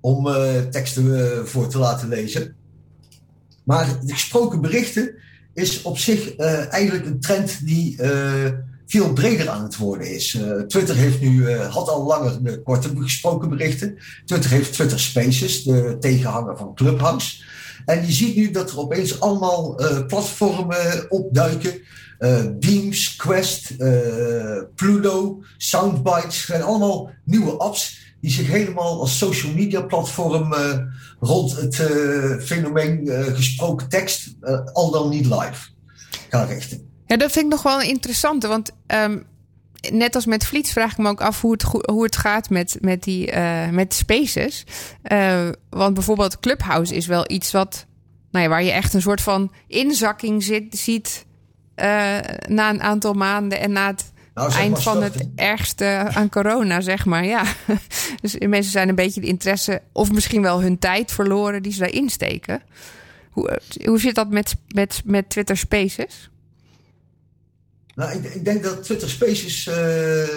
[0.00, 0.24] om
[0.70, 2.54] teksten voor te laten lezen.
[3.64, 5.14] Maar de gesproken berichten
[5.54, 6.36] is op zich
[6.66, 7.96] eigenlijk een trend die
[8.90, 10.34] veel breder aan het worden is.
[10.34, 13.98] Uh, Twitter heeft nu, uh, had al langer de korte gesproken berichten.
[14.24, 17.42] Twitter heeft Twitter Spaces, de tegenhanger van Clubhouse.
[17.84, 19.74] En je ziet nu dat er opeens allemaal
[20.06, 21.82] platformen opduiken.
[22.58, 23.76] Beams, Quest,
[24.74, 26.44] Pluto, Soundbites.
[26.44, 30.54] zijn allemaal nieuwe apps die zich helemaal als social media platform
[31.20, 31.74] rond het
[32.42, 34.34] fenomeen gesproken tekst,
[34.72, 35.68] al dan niet live,
[36.28, 36.89] gaan richten.
[37.10, 38.42] Ja, dat vind ik nog wel interessant.
[38.42, 39.26] Want um,
[39.90, 42.76] net als met Vliets vraag ik me ook af hoe het, hoe het gaat met,
[42.80, 44.64] met, die, uh, met spaces.
[45.12, 47.86] Uh, want bijvoorbeeld Clubhouse is wel iets wat,
[48.30, 51.26] nou ja, waar je echt een soort van inzakking zit, ziet
[51.76, 51.84] uh,
[52.48, 57.04] na een aantal maanden en na het nou, eind van het ergste aan corona, zeg
[57.04, 57.24] maar.
[57.24, 57.42] Ja.
[58.22, 61.78] dus mensen zijn een beetje de interesse, of misschien wel hun tijd verloren die ze
[61.78, 62.62] daarin steken.
[63.30, 66.30] Hoe, hoe zit dat met, met, met Twitter Spaces?
[68.00, 70.28] Nou, ik, ik, denk dat Twitter Spaces uh,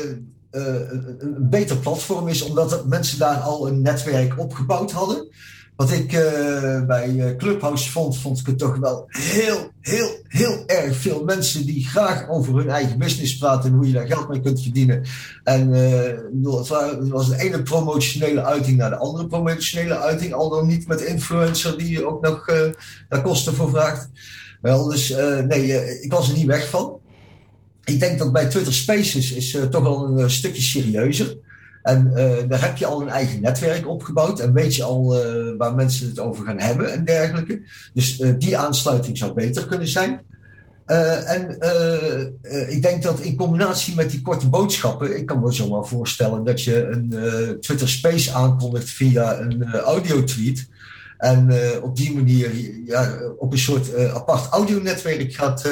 [0.51, 5.27] een beter platform is, omdat mensen daar al een netwerk opgebouwd hadden.
[5.75, 10.95] Wat ik uh, bij Clubhouse vond, vond ik het toch wel heel, heel, heel erg
[10.95, 14.41] veel mensen die graag over hun eigen business praten en hoe je daar geld mee
[14.41, 15.03] kunt verdienen.
[15.43, 20.67] En uh, het was de ene promotionele uiting naar de andere promotionele uiting, al dan
[20.67, 22.45] niet met influencer die ook nog
[23.09, 24.09] daar kosten voor vraagt.
[24.61, 25.15] Wel, dus
[25.47, 27.01] nee, ik was er niet weg van
[27.85, 31.37] ik denk dat bij Twitter Spaces is uh, toch wel een uh, stukje serieuzer.
[31.83, 32.11] En
[32.47, 35.07] daar heb je al een eigen netwerk opgebouwd en weet je al
[35.57, 37.61] waar mensen het over gaan hebben en dergelijke.
[37.93, 40.21] Dus die aansluiting zou beter kunnen zijn.
[41.25, 41.57] en
[42.69, 46.61] ik denk dat in combinatie met die korte boodschappen, ik kan me zomaar voorstellen dat
[46.63, 47.09] je een
[47.59, 50.67] Twitter Space aankondigt via een audio-tweet.
[51.17, 52.51] En op die manier
[52.85, 55.69] ja, op een soort apart audionetwerk gaat,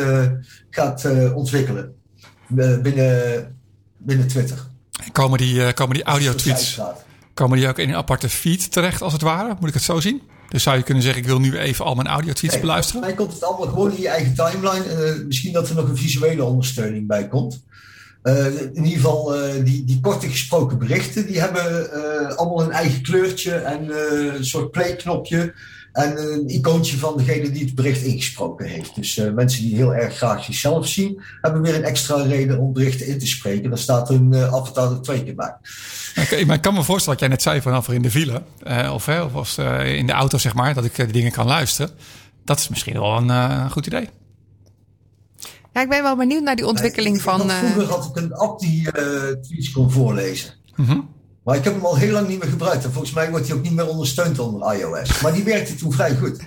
[0.69, 2.00] gaat ontwikkelen
[2.53, 3.55] binnen,
[3.97, 4.57] binnen Twitter.
[5.11, 6.79] Komen die, komen die audio-tweets
[7.33, 9.55] komen die ook in een aparte feed terecht, als het ware?
[9.59, 10.21] Moet ik het zo zien?
[10.49, 13.01] Dus zou je kunnen zeggen, ik wil nu even al mijn audio-tweets nee, beluisteren?
[13.01, 15.23] Mij komt het allemaal gewoon in je eigen timeline.
[15.27, 17.63] misschien dat er nog een visuele ondersteuning bij komt.
[18.23, 21.91] Uh, in ieder geval, uh, die, die korte gesproken berichten, die hebben
[22.37, 23.89] allemaal een eigen kleurtje en
[24.35, 25.53] een soort playknopje.
[25.91, 28.95] En een icoontje van degene die het bericht ingesproken heeft.
[28.95, 33.07] Dus mensen die heel erg graag zichzelf zien, hebben weer een extra reden om berichten
[33.07, 33.69] in te spreken.
[33.69, 35.55] Dan staat een avatar er twee keer bij.
[36.15, 38.41] Okay, maar ik kan me voorstellen dat jij net zei vanaf in de file,
[38.91, 41.91] of, of was, in de auto zeg maar, dat ik de dingen kan luisteren.
[42.45, 44.09] Dat is misschien wel een goed idee.
[45.73, 47.41] Ja, ik ben wel benieuwd naar die ontwikkeling ik, van.
[47.41, 48.91] Ik vroeger had ik een app die uh,
[49.41, 50.53] tweets kon voorlezen.
[50.75, 52.83] Mm Maar ik heb hem al heel lang niet meer gebruikt.
[52.83, 55.21] En volgens mij wordt hij ook niet meer ondersteund onder iOS.
[55.21, 56.39] Maar die werkte toen vrij goed.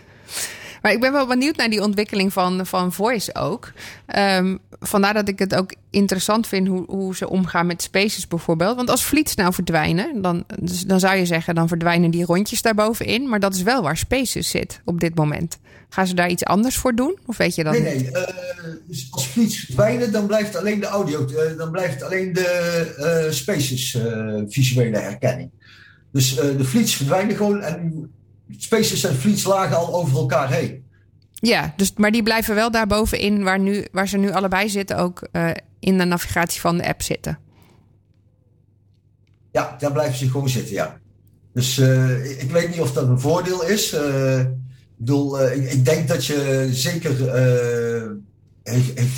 [0.82, 3.72] Maar ik ben wel benieuwd naar die ontwikkeling van, van voice ook.
[4.18, 8.76] Um, vandaar dat ik het ook interessant vind hoe, hoe ze omgaan met spaces bijvoorbeeld.
[8.76, 11.54] Want als fleets nou verdwijnen, dan, dus, dan zou je zeggen...
[11.54, 13.28] dan verdwijnen die rondjes daarbovenin.
[13.28, 15.58] Maar dat is wel waar spaces zit op dit moment.
[15.88, 17.18] Gaan ze daar iets anders voor doen?
[17.26, 18.12] Of weet je dat nee, niet?
[18.12, 18.24] Nee,
[18.88, 21.26] uh, als fleets verdwijnen, dan blijft alleen de audio...
[21.28, 23.98] Uh, dan blijft alleen de uh, spaces
[24.48, 25.50] visuele herkenning.
[26.12, 28.12] Dus de fleets verdwijnen gewoon en
[28.58, 30.84] Spaces en fleets lagen al over elkaar heen.
[31.32, 34.96] Ja, dus, maar die blijven wel daar bovenin waar, nu, waar ze nu allebei zitten,
[34.96, 35.28] ook
[35.80, 37.38] in de navigatie van de app zitten.
[39.52, 40.98] Ja, daar blijven ze gewoon zitten, ja.
[41.52, 41.78] Dus
[42.38, 43.92] ik weet niet of dat een voordeel is.
[43.92, 47.10] Ik bedoel, ik, ik, denk dat je zeker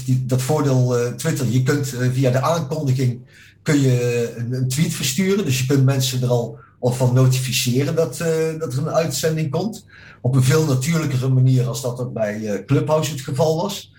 [0.05, 1.47] die, dat voordeel Twitter.
[1.47, 3.21] Je kunt via de aankondiging
[3.67, 5.45] kun je een, een, tweet versturen.
[5.45, 9.51] Dus je kunt mensen er al of van notificeren dat, uh, dat er een uitzending
[9.51, 9.85] komt.
[10.21, 13.93] Op een veel natuurlijkere manier als dat bij uh, Clubhouse het geval was.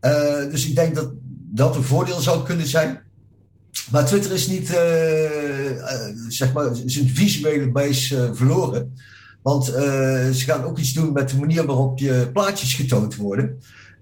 [0.00, 1.10] Uh, dus ik denk dat
[1.50, 3.00] dat een voordeel zou kunnen zijn.
[3.90, 4.66] Maar Twitter is niet,
[6.28, 8.94] zeg maar, zijn visuele base verloren.
[9.42, 13.58] Want ze gaan ook iets doen met de manier waarop je plaatjes getoond worden.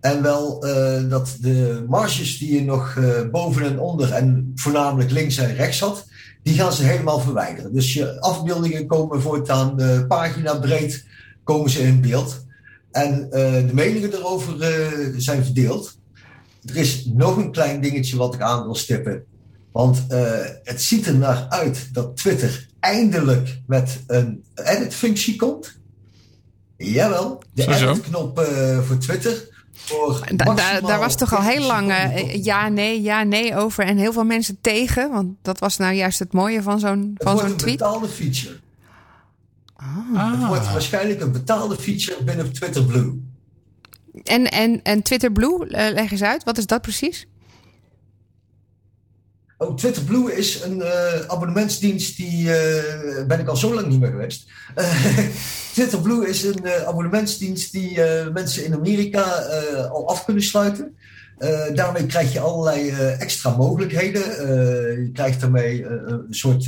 [0.07, 0.61] En wel
[1.09, 2.99] dat de marges die je nog
[3.31, 6.07] boven en onder en voornamelijk links en rechts had,
[6.43, 7.75] die gaan ze helemaal verwijderen.
[7.75, 11.07] Dus je afbeeldingen komen voortaan uh, pagina breed
[11.45, 12.45] komen ze in beeld.
[12.91, 14.55] En de meningen erover
[15.17, 15.99] zijn verdeeld.
[16.65, 19.25] Er is nog een klein dingetje wat ik aan wil stippen.
[19.73, 20.05] Want
[20.63, 25.79] het ziet er naar uit dat Twitter eindelijk met een edit-functie komt.
[26.77, 28.49] Jawel, de edit-knop
[28.87, 29.55] voor Twitter.
[30.35, 33.85] Da, daar was toch al heel lang uh, ja, nee, ja, nee over.
[33.85, 35.11] En heel veel mensen tegen.
[35.11, 37.61] Want dat was nou juist het mooie van zo'n van zo'n tweet.
[37.61, 38.61] Het wordt een betaalde feature.
[39.77, 40.41] Ah.
[40.41, 43.21] Het wordt waarschijnlijk een betaalde feature binnen Twitter Blue.
[44.23, 46.45] En, en, en Twitter Blue, uh, leg eens uit.
[46.45, 47.27] Wat is dat precies?
[49.59, 54.01] Oh, Twitter Blue is een uh, abonnementsdienst die uh, ben ik al zo lang niet
[54.01, 54.49] meer geweest.
[54.77, 55.19] Uh,
[55.75, 58.01] Twitter Blue is een abonnementsdienst die
[58.33, 59.23] mensen in Amerika
[59.93, 60.97] al af kunnen sluiten.
[61.75, 64.23] daarmee krijg je allerlei extra mogelijkheden.
[65.03, 66.65] je krijgt daarmee een soort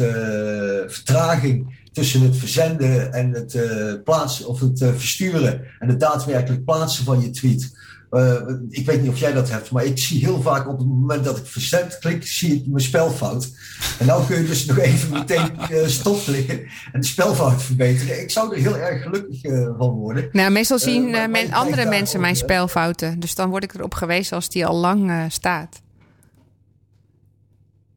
[0.93, 3.59] vertraging tussen het verzenden en het
[4.05, 7.78] plaatsen of het versturen en het daadwerkelijk plaatsen van je tweet.
[8.11, 8.35] Uh,
[8.69, 11.25] ik weet niet of jij dat hebt, maar ik zie heel vaak op het moment
[11.25, 13.51] dat ik verzend klik, zie ik mijn spelfout.
[13.99, 16.61] En nou kun je dus nog even meteen uh, stopklikken
[16.93, 18.23] en de spelfout verbeteren.
[18.23, 20.29] Ik zou er heel erg gelukkig uh, van worden.
[20.33, 23.21] Nou, meestal zien men, andere mensen mijn spelfouten.
[23.21, 25.81] Dus dan word ik erop gewezen als die al lang staat.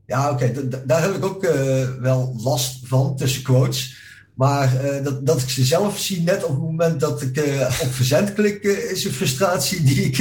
[0.05, 0.43] Ja, oké.
[0.43, 0.83] Okay.
[0.85, 1.41] Daar heb ik ook
[1.99, 3.99] wel last van, tussen quotes.
[4.41, 7.61] Maar uh, dat, dat ik ze zelf zie, net op het moment dat ik uh,
[7.61, 10.15] op verzend klik, uh, is een frustratie die ik,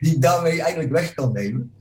[0.00, 1.72] die daarmee eigenlijk weg kan nemen.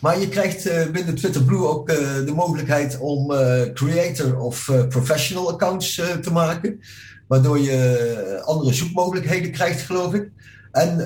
[0.00, 1.88] Maar je krijgt binnen Twitter Blue ook
[2.26, 3.32] de mogelijkheid om
[3.74, 6.80] creator of professional accounts te maken.
[7.28, 10.30] Waardoor je andere zoekmogelijkheden krijgt, geloof ik.
[10.72, 10.98] En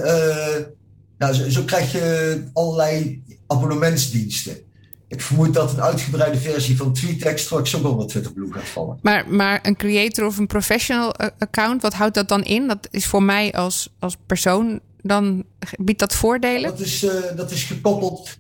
[1.51, 4.57] zo krijg je allerlei abonnementsdiensten.
[5.09, 8.99] Ik vermoed dat een uitgebreide versie van TweetDeck straks ook onder Twitter Blue gaat vallen.
[9.03, 12.69] Maar, maar een creator of een professional account, wat houdt dat dan in?
[12.69, 15.45] Dat is voor mij als, als persoon, dan
[15.79, 16.71] biedt dat voordelen?
[16.71, 18.39] Dat is, uh, dat is gekoppeld.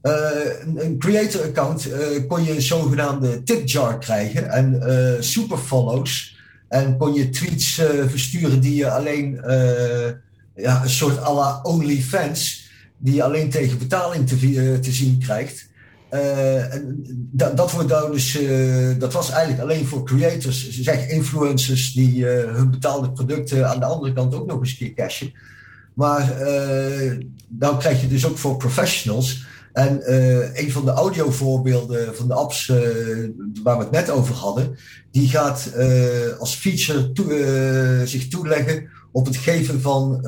[0.00, 1.88] een, een creator account
[2.28, 6.40] kon je een zogenaamde tip jar krijgen en super follows.
[6.68, 7.74] En kon je tweets
[8.06, 9.40] versturen die je alleen
[10.54, 15.70] ja, een soort à la OnlyFans, die je alleen tegen betaling te, te zien krijgt.
[16.12, 21.92] En dat, dat, wordt dan dus, uh, dat was eigenlijk alleen voor creators, zeg influencers
[21.92, 25.32] die uh, hun betaalde producten aan de andere kant ook nog eens een keer cashen.
[25.94, 26.36] Maar
[27.48, 29.46] dan krijg je dus ook voor professionals.
[29.72, 30.12] En
[30.60, 32.66] een van de audiovoorbeelden van de apps
[33.62, 34.76] waar we het net over hadden,
[35.10, 35.72] die gaat
[36.38, 40.20] als feature zich toeleggen op het geven van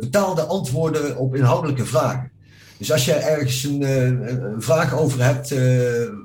[0.00, 2.30] betaalde antwoorden op inhoudelijke vragen.
[2.80, 5.60] Dus als je ergens een, eh, een vraag over hebt uh,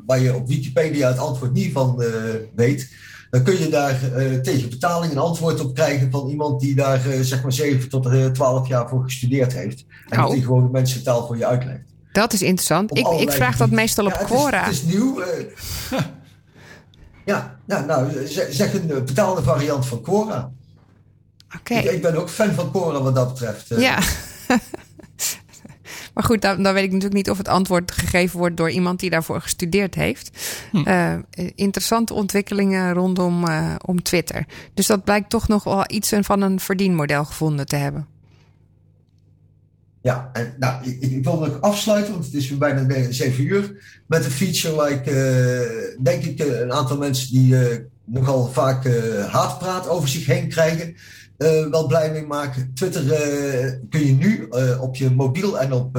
[0.06, 2.08] waar je op Wikipedia het antwoord niet van uh,
[2.56, 2.90] weet,
[3.30, 4.00] dan kun je daar
[4.42, 8.68] tegen betaling een antwoord op krijgen van iemand die daar zeg maar 7 tot 12
[8.68, 9.86] jaar voor gestudeerd heeft.
[10.10, 10.32] En oh.
[10.32, 11.94] die gewoon de mensentaal voor je uitlegt.
[12.12, 12.98] Dat is interessant.
[12.98, 14.64] Ik, ik, vraag dat meestal op ja, Quora.
[14.64, 15.24] Het is, het is nieuw.
[17.26, 20.52] ja, ja, nou, zeg een betaalde variant van Quora.
[21.60, 21.74] Oké.
[21.74, 23.68] Ik, ik, ben ook fan van Quora wat dat betreft.
[23.68, 24.00] Ja.
[26.16, 29.00] Maar goed, dan, dan, weet ik natuurlijk niet of het antwoord gegeven wordt door iemand
[29.00, 30.30] die daarvoor gestudeerd heeft.
[30.72, 30.88] Hm.
[30.88, 31.14] Uh,
[31.56, 34.46] interessante ontwikkelingen rondom uh, om Twitter.
[34.74, 38.08] Dus dat blijkt toch nog wel iets van een verdienmodel gevonden te hebben.
[40.02, 43.84] Ja, en nou, ik, ik wil nog afsluiten, want het is weer bijna zeven uur.
[44.08, 47.56] Met een feature waar ik, uh, denk ik, een aantal mensen die
[48.06, 48.88] nogal vaak
[49.28, 50.96] haatpraat over zich heen krijgen
[51.38, 52.72] uh, wel blij mee maken.
[52.74, 55.98] Twitter uh, kun je nu uh, op je mobiel en op,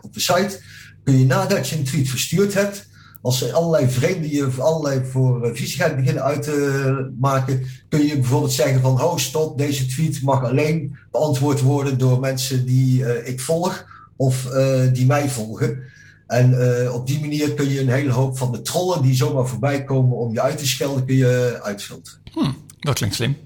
[0.00, 0.60] op de site,
[1.04, 2.88] kun je nadat je een tweet verstuurd hebt,
[3.22, 8.52] als er allerlei vreemden je allerlei voor viezigheid beginnen uit te maken, kun je bijvoorbeeld
[8.52, 13.84] zeggen van, ho stop, deze tweet mag alleen beantwoord worden door mensen die ik volg
[14.16, 14.48] of
[14.92, 15.78] die mij volgen.
[16.26, 16.54] En
[16.92, 20.16] op die manier kun je een hele hoop van de trollen die zomaar voorbij komen
[20.16, 22.20] om je uit te schelden, kun je uitfilteren.
[22.32, 23.36] Hm, dat klinkt slim.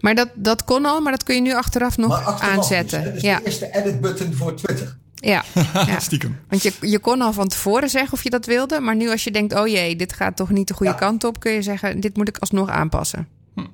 [0.00, 3.02] Maar dat, dat kon al, maar dat kun je nu achteraf nog achteraf aanzetten.
[3.02, 3.38] Dus, dus ja.
[3.38, 4.96] de eerste edit button voor Twitter.
[5.14, 5.44] Ja,
[5.86, 6.00] ja.
[6.00, 6.38] stiekem.
[6.48, 8.80] Want je, je kon al van tevoren zeggen of je dat wilde.
[8.80, 11.40] Maar nu als je denkt, oh jee, dit gaat toch niet de goede kant op.
[11.40, 13.28] Kun je zeggen, dit moet ik alsnog aanpassen.
[13.54, 13.64] Hm.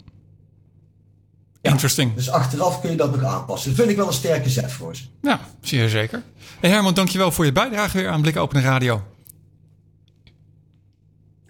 [1.61, 2.15] Interesting.
[2.15, 3.71] Dus achteraf kun je dat nog aanpassen.
[3.71, 5.03] Dat vind ik wel een sterke zet voor ze.
[5.23, 6.23] Ja, zeer zeker.
[6.61, 9.03] Hey Herman, dankjewel voor je bijdrage weer aan Blik Open Radio.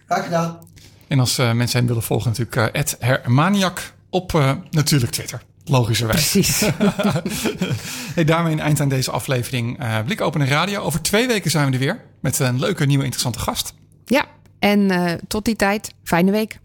[0.05, 0.59] Graag gedaan.
[1.07, 5.41] En als uh, mensen hem willen volgen natuurlijk uh, Hermaniak op uh, natuurlijk Twitter.
[5.65, 6.31] Logischerwijs.
[6.31, 6.59] Precies.
[8.15, 10.81] hey, daarmee een eind aan deze aflevering uh, Blik Open Radio.
[10.81, 13.73] Over twee weken zijn we er weer met een leuke, nieuwe, interessante gast.
[14.05, 14.25] Ja,
[14.59, 16.59] en uh, tot die tijd, fijne week.